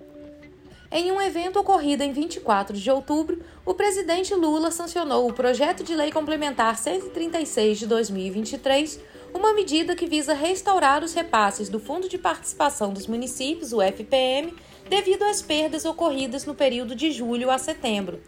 Em 0.92 1.10
um 1.14 1.22
evento 1.22 1.58
ocorrido 1.58 2.04
em 2.04 2.12
24 2.12 2.76
de 2.76 2.92
outubro, 2.92 3.42
o 3.66 3.74
presidente 3.74 4.36
Lula 4.36 4.70
sancionou 4.70 5.30
o 5.30 5.34
projeto 5.34 5.82
de 5.82 5.96
lei 5.96 6.12
complementar 6.12 6.78
136 6.78 7.80
de 7.80 7.88
2023, 7.88 9.00
uma 9.34 9.54
medida 9.54 9.96
que 9.96 10.06
visa 10.06 10.34
restaurar 10.34 11.06
os 11.06 11.14
repasses 11.14 11.70
do 11.70 11.80
Fundo 11.80 12.10
de 12.10 12.18
Participação 12.18 12.92
dos 12.92 13.08
Municípios, 13.08 13.72
o 13.72 13.82
FPM, 13.82 14.54
devido 14.90 15.24
às 15.24 15.42
perdas 15.42 15.86
ocorridas 15.86 16.44
no 16.44 16.54
período 16.54 16.94
de 16.94 17.12
julho 17.12 17.50
a 17.50 17.58
setembro. 17.58 18.20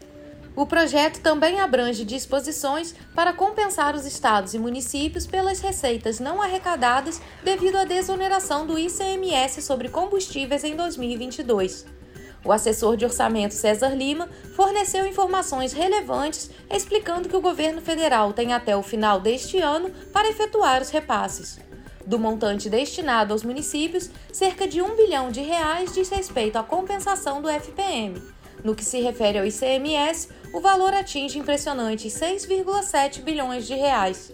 O 0.56 0.68
projeto 0.68 1.20
também 1.20 1.60
abrange 1.60 2.06
disposições 2.06 2.94
para 3.16 3.34
compensar 3.34 3.96
os 3.96 4.06
estados 4.06 4.54
e 4.54 4.60
municípios 4.60 5.26
pelas 5.26 5.60
receitas 5.60 6.20
não 6.20 6.40
arrecadadas 6.40 7.20
devido 7.44 7.78
à 7.78 7.86
desoneração 7.86 8.68
do 8.68 8.78
ICMS 8.78 9.64
sobre 9.64 9.90
combustíveis 9.90 10.64
em 10.64 10.76
2022. 10.76 11.88
O 12.46 12.52
assessor 12.52 12.96
de 12.96 13.06
orçamento 13.06 13.56
César 13.56 13.96
Lima 13.96 14.30
forneceu 14.56 15.08
informações 15.08 15.74
relevantes 15.74 16.52
explicando 16.70 17.28
que 17.28 17.38
o 17.38 17.42
governo 17.42 17.82
federal 17.82 18.32
tem 18.32 18.54
até 18.54 18.78
o 18.78 18.84
final 18.84 19.20
deste 19.20 19.60
ano 19.60 19.90
para 20.12 20.30
efetuar 20.30 20.84
os 20.84 20.90
repasses. 20.90 21.58
Do 22.06 22.20
montante 22.20 22.70
destinado 22.70 23.34
aos 23.34 23.44
municípios, 23.44 24.12
cerca 24.32 24.68
de 24.68 24.82
um 24.82 24.96
bilhão 24.96 25.32
de 25.32 25.42
reais 25.42 25.94
diz 25.94 26.10
respeito 26.10 26.58
à 26.58 26.64
compensação 26.64 27.42
do 27.42 27.50
FPM. 27.50 28.33
No 28.64 28.74
que 28.74 28.86
se 28.86 29.02
refere 29.02 29.38
ao 29.38 29.46
ICMS, 29.46 30.30
o 30.54 30.62
valor 30.62 30.94
atinge 30.94 31.38
impressionantes 31.38 32.14
6,7 32.14 33.22
bilhões 33.22 33.68
de 33.68 33.74
reais. 33.74 34.32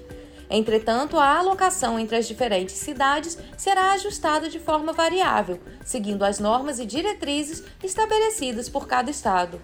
Entretanto, 0.52 1.18
a 1.18 1.38
alocação 1.38 2.00
entre 2.00 2.16
as 2.16 2.28
diferentes 2.28 2.76
cidades 2.76 3.38
será 3.56 3.92
ajustada 3.92 4.50
de 4.50 4.60
forma 4.60 4.92
variável, 4.92 5.60
seguindo 5.86 6.24
as 6.24 6.40
normas 6.40 6.80
e 6.80 6.86
diretrizes 6.86 7.64
estabelecidas 7.84 8.68
por 8.68 8.88
cada 8.88 9.12
estado. 9.12 9.62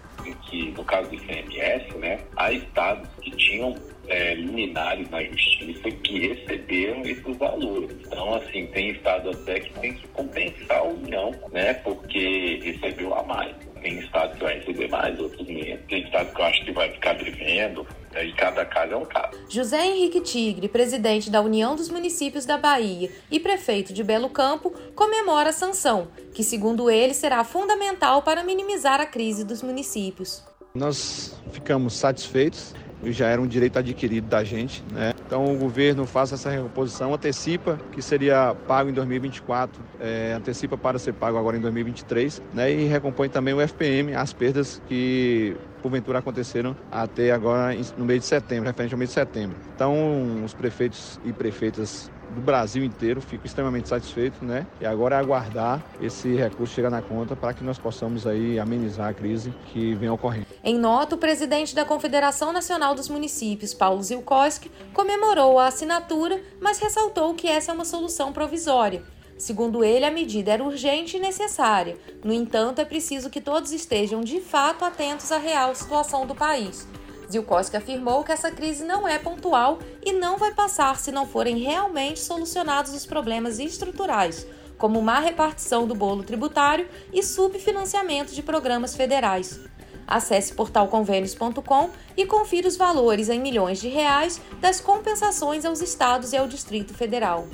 Que, 0.48 0.70
no 0.70 0.84
caso 0.84 1.08
do 1.10 1.16
ICMS, 1.16 1.96
né, 1.98 2.20
há 2.36 2.52
estados 2.52 3.08
que 3.20 3.32
tinham 3.32 3.74
é, 4.08 4.34
liminares 4.34 5.10
na 5.10 5.22
justiça 5.24 5.90
que 5.90 6.28
receberam 6.28 7.02
esses 7.02 7.36
valores. 7.36 7.96
Então, 8.06 8.34
assim, 8.34 8.66
tem 8.68 8.90
estado 8.90 9.30
até 9.30 9.60
que 9.60 9.72
tem 9.80 9.94
que 9.94 10.06
compensar 10.08 10.78
a 10.78 10.84
União, 10.84 11.34
né, 11.52 11.74
porque 11.74 12.60
recebeu 12.62 13.12
a 13.14 13.24
mais. 13.24 13.56
Tem 13.86 14.00
estado 14.00 14.36
que 14.36 14.42
vai 14.42 14.58
receber 14.58 14.88
mais, 14.88 15.16
outros 15.20 15.46
menos. 15.46 15.80
Tem 15.88 16.02
estado 16.02 16.34
que 16.34 16.40
eu 16.40 16.44
acho 16.44 16.64
que 16.64 16.72
vai 16.72 16.90
ficar 16.90 17.12
devendo. 17.12 17.86
E 18.20 18.32
cada 18.32 18.64
caso 18.64 18.94
é 18.94 18.96
um 18.96 19.04
caso. 19.04 19.38
José 19.48 19.86
Henrique 19.86 20.20
Tigre, 20.22 20.68
presidente 20.68 21.30
da 21.30 21.40
União 21.40 21.76
dos 21.76 21.88
Municípios 21.88 22.44
da 22.44 22.58
Bahia 22.58 23.08
e 23.30 23.38
prefeito 23.38 23.92
de 23.92 24.02
Belo 24.02 24.28
Campo, 24.28 24.72
comemora 24.92 25.50
a 25.50 25.52
sanção, 25.52 26.08
que, 26.34 26.42
segundo 26.42 26.90
ele, 26.90 27.14
será 27.14 27.44
fundamental 27.44 28.22
para 28.22 28.42
minimizar 28.42 29.00
a 29.00 29.06
crise 29.06 29.44
dos 29.44 29.62
municípios. 29.62 30.42
Nós 30.74 31.40
ficamos 31.52 31.94
satisfeitos 31.94 32.74
já 33.04 33.28
era 33.28 33.40
um 33.40 33.46
direito 33.46 33.78
adquirido 33.78 34.26
da 34.28 34.42
gente. 34.42 34.82
Né? 34.90 35.12
Então 35.26 35.44
o 35.52 35.58
governo 35.58 36.06
faz 36.06 36.32
essa 36.32 36.48
recomposição, 36.48 37.12
antecipa 37.12 37.78
que 37.90 38.00
seria 38.00 38.54
pago 38.54 38.88
em 38.88 38.92
2024, 38.92 39.82
é, 39.98 40.32
antecipa 40.32 40.78
para 40.78 40.98
ser 41.00 41.14
pago 41.14 41.36
agora 41.36 41.56
em 41.56 41.60
2023, 41.60 42.40
né? 42.54 42.70
e 42.70 42.84
recompõe 42.84 43.28
também 43.28 43.52
o 43.52 43.60
FPM, 43.60 44.14
as 44.14 44.32
perdas 44.32 44.80
que 44.86 45.56
porventura 45.82 46.20
aconteceram 46.20 46.76
até 46.90 47.30
agora 47.30 47.76
no 47.96 48.04
mês 48.04 48.20
de 48.20 48.26
setembro, 48.26 48.66
referente 48.66 48.94
ao 48.94 48.98
mês 48.98 49.10
de 49.10 49.14
setembro. 49.14 49.56
Então 49.74 50.44
os 50.44 50.54
prefeitos 50.54 51.20
e 51.24 51.32
prefeitas 51.32 52.10
do 52.36 52.42
Brasil 52.42 52.84
inteiro. 52.84 53.20
Fico 53.20 53.46
extremamente 53.46 53.88
satisfeito, 53.88 54.44
né? 54.44 54.66
E 54.80 54.86
agora 54.86 55.16
é 55.16 55.18
aguardar 55.18 55.82
esse 56.00 56.34
recurso 56.36 56.74
chegar 56.74 56.90
na 56.90 57.02
conta 57.02 57.34
para 57.34 57.52
que 57.54 57.64
nós 57.64 57.78
possamos 57.78 58.26
aí 58.26 58.58
amenizar 58.58 59.08
a 59.08 59.14
crise 59.14 59.52
que 59.72 59.94
vem 59.94 60.10
ocorrendo. 60.10 60.46
Em 60.62 60.78
nota, 60.78 61.16
o 61.16 61.18
presidente 61.18 61.74
da 61.74 61.84
Confederação 61.84 62.52
Nacional 62.52 62.94
dos 62.94 63.08
Municípios, 63.08 63.74
Paulo 63.74 64.02
Zilkowski, 64.02 64.70
comemorou 64.92 65.58
a 65.58 65.66
assinatura, 65.66 66.40
mas 66.60 66.78
ressaltou 66.78 67.34
que 67.34 67.48
essa 67.48 67.72
é 67.72 67.74
uma 67.74 67.84
solução 67.84 68.32
provisória. 68.32 69.02
Segundo 69.38 69.84
ele, 69.84 70.04
a 70.04 70.10
medida 70.10 70.52
era 70.52 70.64
urgente 70.64 71.16
e 71.16 71.20
necessária. 71.20 71.98
No 72.24 72.32
entanto, 72.32 72.80
é 72.80 72.84
preciso 72.84 73.28
que 73.28 73.40
todos 73.40 73.70
estejam 73.70 74.22
de 74.22 74.40
fato 74.40 74.84
atentos 74.84 75.30
à 75.30 75.36
real 75.38 75.74
situação 75.74 76.26
do 76.26 76.34
país. 76.34 76.88
Zilkowski 77.30 77.76
afirmou 77.76 78.22
que 78.22 78.32
essa 78.32 78.50
crise 78.50 78.84
não 78.84 79.06
é 79.06 79.18
pontual 79.18 79.78
e 80.04 80.12
não 80.12 80.38
vai 80.38 80.52
passar 80.54 80.96
se 80.98 81.10
não 81.10 81.26
forem 81.26 81.58
realmente 81.58 82.20
solucionados 82.20 82.94
os 82.94 83.04
problemas 83.04 83.58
estruturais, 83.58 84.46
como 84.78 85.02
má 85.02 85.18
repartição 85.18 85.86
do 85.86 85.94
bolo 85.94 86.22
tributário 86.22 86.88
e 87.12 87.22
subfinanciamento 87.22 88.34
de 88.34 88.42
programas 88.42 88.94
federais. 88.94 89.60
Acesse 90.06 90.54
portalconvênios.com 90.54 91.90
e 92.16 92.24
confira 92.26 92.68
os 92.68 92.76
valores 92.76 93.28
em 93.28 93.40
milhões 93.40 93.80
de 93.80 93.88
reais 93.88 94.40
das 94.60 94.80
compensações 94.80 95.64
aos 95.64 95.80
estados 95.80 96.32
e 96.32 96.36
ao 96.36 96.46
Distrito 96.46 96.94
Federal. 96.94 97.48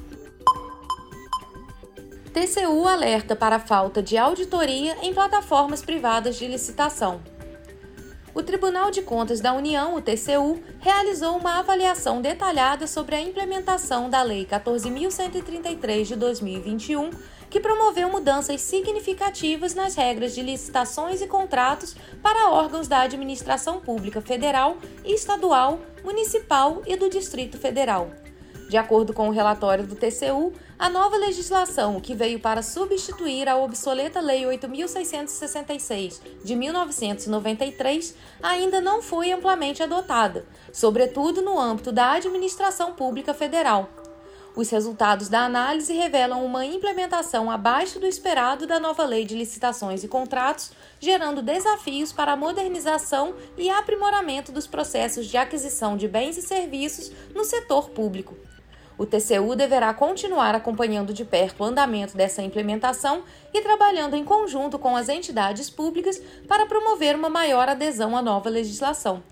TCU 2.34 2.86
alerta 2.86 3.34
para 3.34 3.56
a 3.56 3.60
falta 3.60 4.02
de 4.02 4.18
auditoria 4.18 4.96
em 5.02 5.14
plataformas 5.14 5.82
privadas 5.82 6.36
de 6.36 6.46
licitação 6.46 7.20
o 8.34 8.42
Tribunal 8.42 8.90
de 8.90 9.02
Contas 9.02 9.40
da 9.40 9.52
União, 9.52 9.94
o 9.94 10.00
TCU, 10.00 10.58
realizou 10.80 11.36
uma 11.36 11.58
avaliação 11.58 12.22
detalhada 12.22 12.86
sobre 12.86 13.14
a 13.14 13.20
implementação 13.20 14.08
da 14.08 14.22
Lei 14.22 14.46
14.133 14.46 16.04
de 16.04 16.16
2021, 16.16 17.10
que 17.50 17.60
promoveu 17.60 18.08
mudanças 18.08 18.62
significativas 18.62 19.74
nas 19.74 19.94
regras 19.94 20.34
de 20.34 20.42
licitações 20.42 21.20
e 21.20 21.26
contratos 21.26 21.94
para 22.22 22.48
órgãos 22.48 22.88
da 22.88 23.02
administração 23.02 23.80
pública 23.80 24.22
federal, 24.22 24.78
estadual, 25.04 25.78
municipal 26.02 26.82
e 26.86 26.96
do 26.96 27.10
Distrito 27.10 27.58
Federal. 27.58 28.10
De 28.70 28.78
acordo 28.78 29.12
com 29.12 29.28
o 29.28 29.32
relatório 29.32 29.86
do 29.86 29.94
TCU, 29.94 30.54
a 30.82 30.90
nova 30.90 31.16
legislação, 31.16 32.00
que 32.00 32.12
veio 32.12 32.40
para 32.40 32.60
substituir 32.60 33.48
a 33.48 33.56
obsoleta 33.56 34.20
Lei 34.20 34.42
8.666 34.42 36.20
de 36.42 36.56
1993, 36.56 38.16
ainda 38.42 38.80
não 38.80 39.00
foi 39.00 39.30
amplamente 39.30 39.80
adotada, 39.80 40.44
sobretudo 40.72 41.40
no 41.40 41.56
âmbito 41.56 41.92
da 41.92 42.10
administração 42.10 42.94
pública 42.94 43.32
federal. 43.32 43.88
Os 44.56 44.70
resultados 44.70 45.28
da 45.28 45.44
análise 45.44 45.92
revelam 45.92 46.44
uma 46.44 46.66
implementação 46.66 47.48
abaixo 47.48 48.00
do 48.00 48.06
esperado 48.08 48.66
da 48.66 48.80
nova 48.80 49.04
Lei 49.04 49.24
de 49.24 49.36
Licitações 49.36 50.02
e 50.02 50.08
Contratos, 50.08 50.72
gerando 50.98 51.42
desafios 51.42 52.12
para 52.12 52.32
a 52.32 52.36
modernização 52.36 53.36
e 53.56 53.70
aprimoramento 53.70 54.50
dos 54.50 54.66
processos 54.66 55.28
de 55.28 55.36
aquisição 55.36 55.96
de 55.96 56.08
bens 56.08 56.36
e 56.36 56.42
serviços 56.42 57.12
no 57.32 57.44
setor 57.44 57.90
público. 57.90 58.36
O 58.98 59.06
TCU 59.06 59.56
deverá 59.56 59.92
continuar 59.94 60.54
acompanhando 60.54 61.12
de 61.12 61.24
perto 61.24 61.60
o 61.60 61.64
andamento 61.64 62.16
dessa 62.16 62.42
implementação 62.42 63.22
e 63.52 63.60
trabalhando 63.60 64.14
em 64.14 64.24
conjunto 64.24 64.78
com 64.78 64.96
as 64.96 65.08
entidades 65.08 65.70
públicas 65.70 66.20
para 66.46 66.66
promover 66.66 67.16
uma 67.16 67.30
maior 67.30 67.68
adesão 67.68 68.16
à 68.16 68.22
nova 68.22 68.48
legislação. 68.50 69.22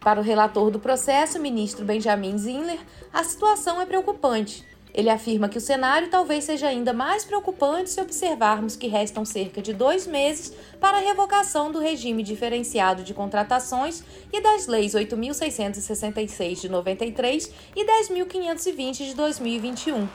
Para 0.00 0.20
o 0.20 0.22
relator 0.22 0.70
do 0.70 0.78
processo, 0.78 1.40
ministro 1.40 1.84
Benjamin 1.84 2.36
Zinler, 2.38 2.78
a 3.12 3.24
situação 3.24 3.80
é 3.80 3.86
preocupante 3.86 4.64
ele 4.96 5.10
afirma 5.10 5.46
que 5.46 5.58
o 5.58 5.60
cenário 5.60 6.08
talvez 6.08 6.44
seja 6.44 6.68
ainda 6.68 6.94
mais 6.94 7.22
preocupante 7.22 7.90
se 7.90 8.00
observarmos 8.00 8.76
que 8.76 8.88
restam 8.88 9.26
cerca 9.26 9.60
de 9.60 9.74
dois 9.74 10.06
meses 10.06 10.54
para 10.80 10.96
a 10.96 11.00
revogação 11.00 11.70
do 11.70 11.78
regime 11.78 12.22
diferenciado 12.22 13.02
de 13.02 13.12
contratações 13.12 14.02
e 14.32 14.40
das 14.40 14.66
leis 14.66 14.94
8.666 14.94 16.62
de 16.62 16.68
93 16.70 17.52
e 17.76 17.84
10.520 17.84 19.04
de 19.04 19.14
2021. 19.14 20.08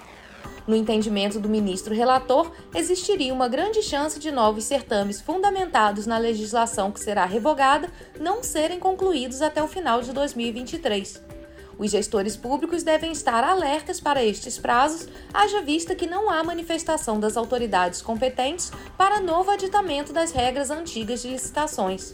No 0.67 0.75
entendimento 0.75 1.39
do 1.39 1.47
ministro 1.47 1.93
relator, 1.93 2.51
existiria 2.73 3.33
uma 3.33 3.47
grande 3.47 3.83
chance 3.83 4.19
de 4.19 4.31
novos 4.31 4.63
certames 4.63 5.21
fundamentados 5.21 6.07
na 6.07 6.17
legislação 6.17 6.91
que 6.91 6.99
será 6.99 7.25
revogada 7.25 7.91
não 8.19 8.41
serem 8.41 8.79
concluídos 8.79 9.43
até 9.43 9.61
o 9.61 9.67
final 9.67 10.01
de 10.01 10.11
2023. 10.11 11.40
Os 11.81 11.89
gestores 11.89 12.37
públicos 12.37 12.83
devem 12.83 13.11
estar 13.11 13.43
alertas 13.43 13.99
para 13.99 14.23
estes 14.23 14.59
prazos, 14.59 15.07
haja 15.33 15.63
vista 15.63 15.95
que 15.95 16.05
não 16.05 16.29
há 16.29 16.43
manifestação 16.43 17.19
das 17.19 17.35
autoridades 17.35 18.03
competentes 18.03 18.71
para 18.95 19.19
novo 19.19 19.49
aditamento 19.49 20.13
das 20.13 20.31
regras 20.31 20.69
antigas 20.69 21.23
de 21.23 21.29
licitações. 21.29 22.13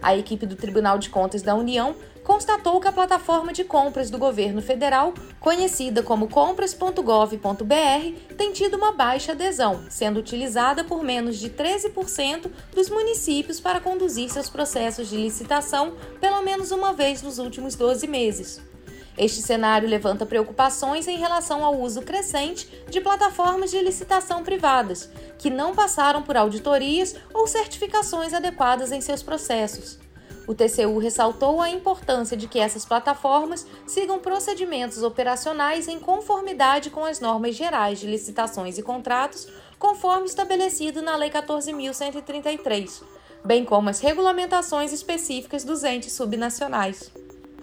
A 0.00 0.16
equipe 0.16 0.46
do 0.46 0.54
Tribunal 0.54 0.96
de 0.96 1.10
Contas 1.10 1.42
da 1.42 1.56
União 1.56 1.96
constatou 2.22 2.80
que 2.80 2.86
a 2.86 2.92
plataforma 2.92 3.52
de 3.52 3.64
compras 3.64 4.10
do 4.10 4.16
governo 4.16 4.62
federal, 4.62 5.12
conhecida 5.40 6.04
como 6.04 6.28
compras.gov.br, 6.28 8.36
tem 8.36 8.52
tido 8.52 8.76
uma 8.76 8.92
baixa 8.92 9.32
adesão, 9.32 9.80
sendo 9.88 10.20
utilizada 10.20 10.84
por 10.84 11.02
menos 11.02 11.36
de 11.36 11.50
13% 11.50 12.48
dos 12.72 12.88
municípios 12.88 13.58
para 13.58 13.80
conduzir 13.80 14.30
seus 14.30 14.48
processos 14.48 15.08
de 15.08 15.16
licitação 15.16 15.96
pelo 16.20 16.42
menos 16.42 16.70
uma 16.70 16.92
vez 16.92 17.22
nos 17.22 17.40
últimos 17.40 17.74
12 17.74 18.06
meses. 18.06 18.69
Este 19.18 19.42
cenário 19.42 19.88
levanta 19.88 20.24
preocupações 20.24 21.08
em 21.08 21.18
relação 21.18 21.64
ao 21.64 21.78
uso 21.78 22.02
crescente 22.02 22.68
de 22.88 23.00
plataformas 23.00 23.70
de 23.70 23.80
licitação 23.80 24.42
privadas, 24.42 25.10
que 25.38 25.50
não 25.50 25.74
passaram 25.74 26.22
por 26.22 26.36
auditorias 26.36 27.14
ou 27.34 27.46
certificações 27.46 28.32
adequadas 28.32 28.92
em 28.92 29.00
seus 29.00 29.22
processos. 29.22 29.98
O 30.46 30.54
TCU 30.54 30.98
ressaltou 30.98 31.60
a 31.60 31.70
importância 31.70 32.36
de 32.36 32.48
que 32.48 32.58
essas 32.58 32.84
plataformas 32.84 33.66
sigam 33.86 34.18
procedimentos 34.18 35.02
operacionais 35.02 35.86
em 35.86 36.00
conformidade 36.00 36.90
com 36.90 37.04
as 37.04 37.20
normas 37.20 37.54
gerais 37.54 38.00
de 38.00 38.06
licitações 38.06 38.76
e 38.76 38.82
contratos, 38.82 39.46
conforme 39.78 40.26
estabelecido 40.26 41.02
na 41.02 41.14
Lei 41.14 41.30
14.133, 41.30 43.02
bem 43.44 43.64
como 43.64 43.90
as 43.90 44.00
regulamentações 44.00 44.92
específicas 44.92 45.62
dos 45.62 45.84
entes 45.84 46.12
subnacionais. 46.12 47.12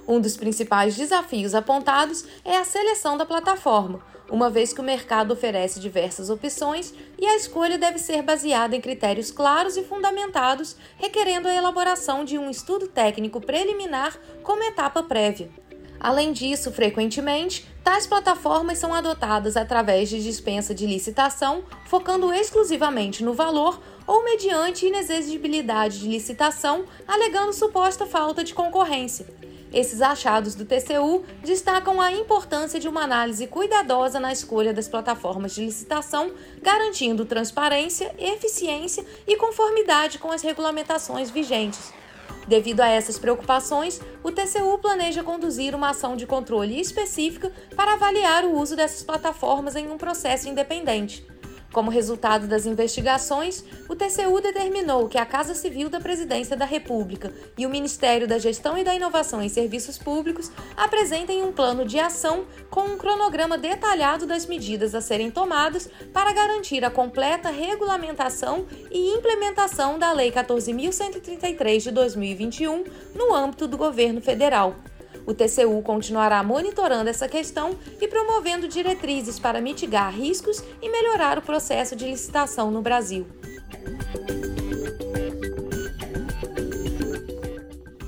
Um 0.08 0.22
dos 0.22 0.38
principais 0.38 0.96
desafios 0.96 1.54
apontados 1.54 2.24
é 2.46 2.56
a 2.56 2.64
seleção 2.64 3.18
da 3.18 3.26
plataforma, 3.26 4.02
uma 4.32 4.50
vez 4.50 4.72
que 4.72 4.80
o 4.80 4.84
mercado 4.84 5.34
oferece 5.34 5.82
diversas 5.82 6.30
opções 6.30 6.94
e 7.20 7.26
a 7.26 7.36
escolha 7.36 7.78
deve 7.78 8.00
ser 8.00 8.22
baseada 8.22 8.74
em 8.74 8.80
critérios 8.80 9.32
claros 9.32 9.76
e 9.76 9.84
fundamentados, 9.84 10.78
requerendo 10.96 11.50
a 11.50 11.54
elaboração 11.54 12.24
de 12.24 12.38
um 12.38 12.50
estudo 12.50 12.88
técnico 12.88 13.42
preliminar 13.42 14.18
como 14.44 14.64
etapa 14.64 15.04
prévia. 15.04 15.50
Além 16.00 16.32
disso, 16.32 16.72
frequentemente, 16.72 17.68
tais 17.84 18.08
plataformas 18.08 18.78
são 18.78 18.94
adotadas 18.94 19.58
através 19.58 20.08
de 20.08 20.24
dispensa 20.24 20.74
de 20.74 20.86
licitação, 20.86 21.64
focando 21.86 22.32
exclusivamente 22.32 23.24
no 23.26 23.34
valor 23.34 23.82
ou 24.06 24.24
mediante 24.24 24.86
inexigibilidade 24.86 26.00
de 26.00 26.08
licitação, 26.08 26.86
alegando 27.08 27.52
suposta 27.52 28.06
falta 28.06 28.44
de 28.44 28.54
concorrência. 28.54 29.26
Esses 29.74 30.02
achados 30.02 30.56
do 30.56 30.66
TCU 30.66 31.26
destacam 31.44 32.00
a 32.00 32.12
importância 32.12 32.80
de 32.80 32.88
uma 32.88 33.02
análise 33.04 33.48
cuidadosa 33.48 34.20
na 34.20 34.32
escolha 34.32 34.74
das 34.74 34.88
plataformas 34.88 35.54
de 35.54 35.66
licitação, 35.66 36.32
garantindo 36.62 37.26
transparência, 37.26 38.16
eficiência 38.18 39.06
e 39.28 39.36
conformidade 39.36 40.20
com 40.20 40.32
as 40.32 40.42
regulamentações 40.42 41.30
vigentes. 41.30 41.92
Devido 42.48 42.80
a 42.80 42.88
essas 42.88 43.20
preocupações, 43.20 44.00
o 44.24 44.32
TCU 44.32 44.78
planeja 44.82 45.22
conduzir 45.22 45.76
uma 45.76 45.90
ação 45.90 46.16
de 46.16 46.26
controle 46.26 46.80
específica 46.80 47.52
para 47.76 47.94
avaliar 47.94 48.46
o 48.46 48.58
uso 48.58 48.74
dessas 48.74 49.04
plataformas 49.04 49.76
em 49.76 49.90
um 49.90 49.98
processo 49.98 50.48
independente. 50.48 51.28
Como 51.72 51.92
resultado 51.92 52.48
das 52.48 52.66
investigações, 52.66 53.64
o 53.90 53.96
TCU 53.96 54.42
determinou 54.42 55.08
que 55.08 55.18
a 55.18 55.26
Casa 55.26 55.54
Civil 55.54 55.90
da 55.90 56.00
Presidência 56.00 56.56
da 56.56 56.66
República 56.66 57.32
e 57.58 57.66
o 57.66 57.70
Ministério 57.70 58.28
da 58.28 58.40
Gestão 58.40 58.78
e 58.78 58.84
da 58.84 58.96
Inovação 58.96 59.42
em 59.42 59.50
Serviços 59.50 59.98
Públicos 59.98 60.52
apresentem 60.76 61.44
um 61.44 61.52
plano 61.52 61.86
de 61.86 62.00
ação 62.00 62.46
com 62.70 62.82
um 62.82 62.98
cronograma 62.98 63.58
detalhado 63.58 64.26
das 64.26 64.46
medidas 64.46 64.96
a 64.96 65.02
serem 65.02 65.30
tomadas 65.30 65.90
para 66.14 66.32
garantir 66.32 66.84
a 66.86 66.90
completa 66.90 67.50
regulamentação 67.50 68.66
e 68.90 69.14
implementação 69.14 70.00
da 70.00 70.12
Lei 70.14 70.32
14.133 70.32 71.84
de 71.84 71.92
2021 71.92 72.86
no 73.14 73.36
âmbito 73.36 73.68
do 73.68 73.78
governo 73.78 74.22
federal. 74.22 74.76
O 75.28 75.34
TCU 75.34 75.82
continuará 75.84 76.42
monitorando 76.42 77.10
essa 77.10 77.28
questão 77.28 77.76
e 78.00 78.08
promovendo 78.08 78.66
diretrizes 78.66 79.38
para 79.38 79.60
mitigar 79.60 80.16
riscos 80.16 80.64
e 80.82 80.90
melhorar 80.90 81.38
o 81.38 81.42
processo 81.42 81.98
de 81.98 82.06
licitação 82.06 82.72
no 82.72 82.82
Brasil. 82.82 83.28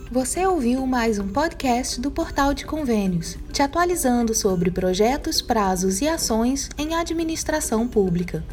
Você 0.09 0.47
ouviu 0.47 0.87
mais 0.87 1.19
um 1.19 1.27
podcast 1.27 1.99
do 1.99 2.09
Portal 2.09 2.53
de 2.53 2.65
Convênios, 2.65 3.37
te 3.51 3.61
atualizando 3.61 4.33
sobre 4.33 4.71
projetos, 4.71 5.41
prazos 5.41 5.99
e 5.99 6.07
ações 6.07 6.69
em 6.77 6.95
administração 6.95 7.85
pública. 7.85 8.45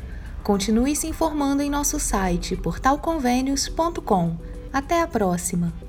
Continue 0.42 0.96
se 0.96 1.06
informando 1.06 1.62
em 1.62 1.70
nosso 1.70 2.00
site 2.00 2.56
portalconvênios.com. 2.56 4.36
Até 4.72 5.00
a 5.00 5.06
próxima! 5.06 5.85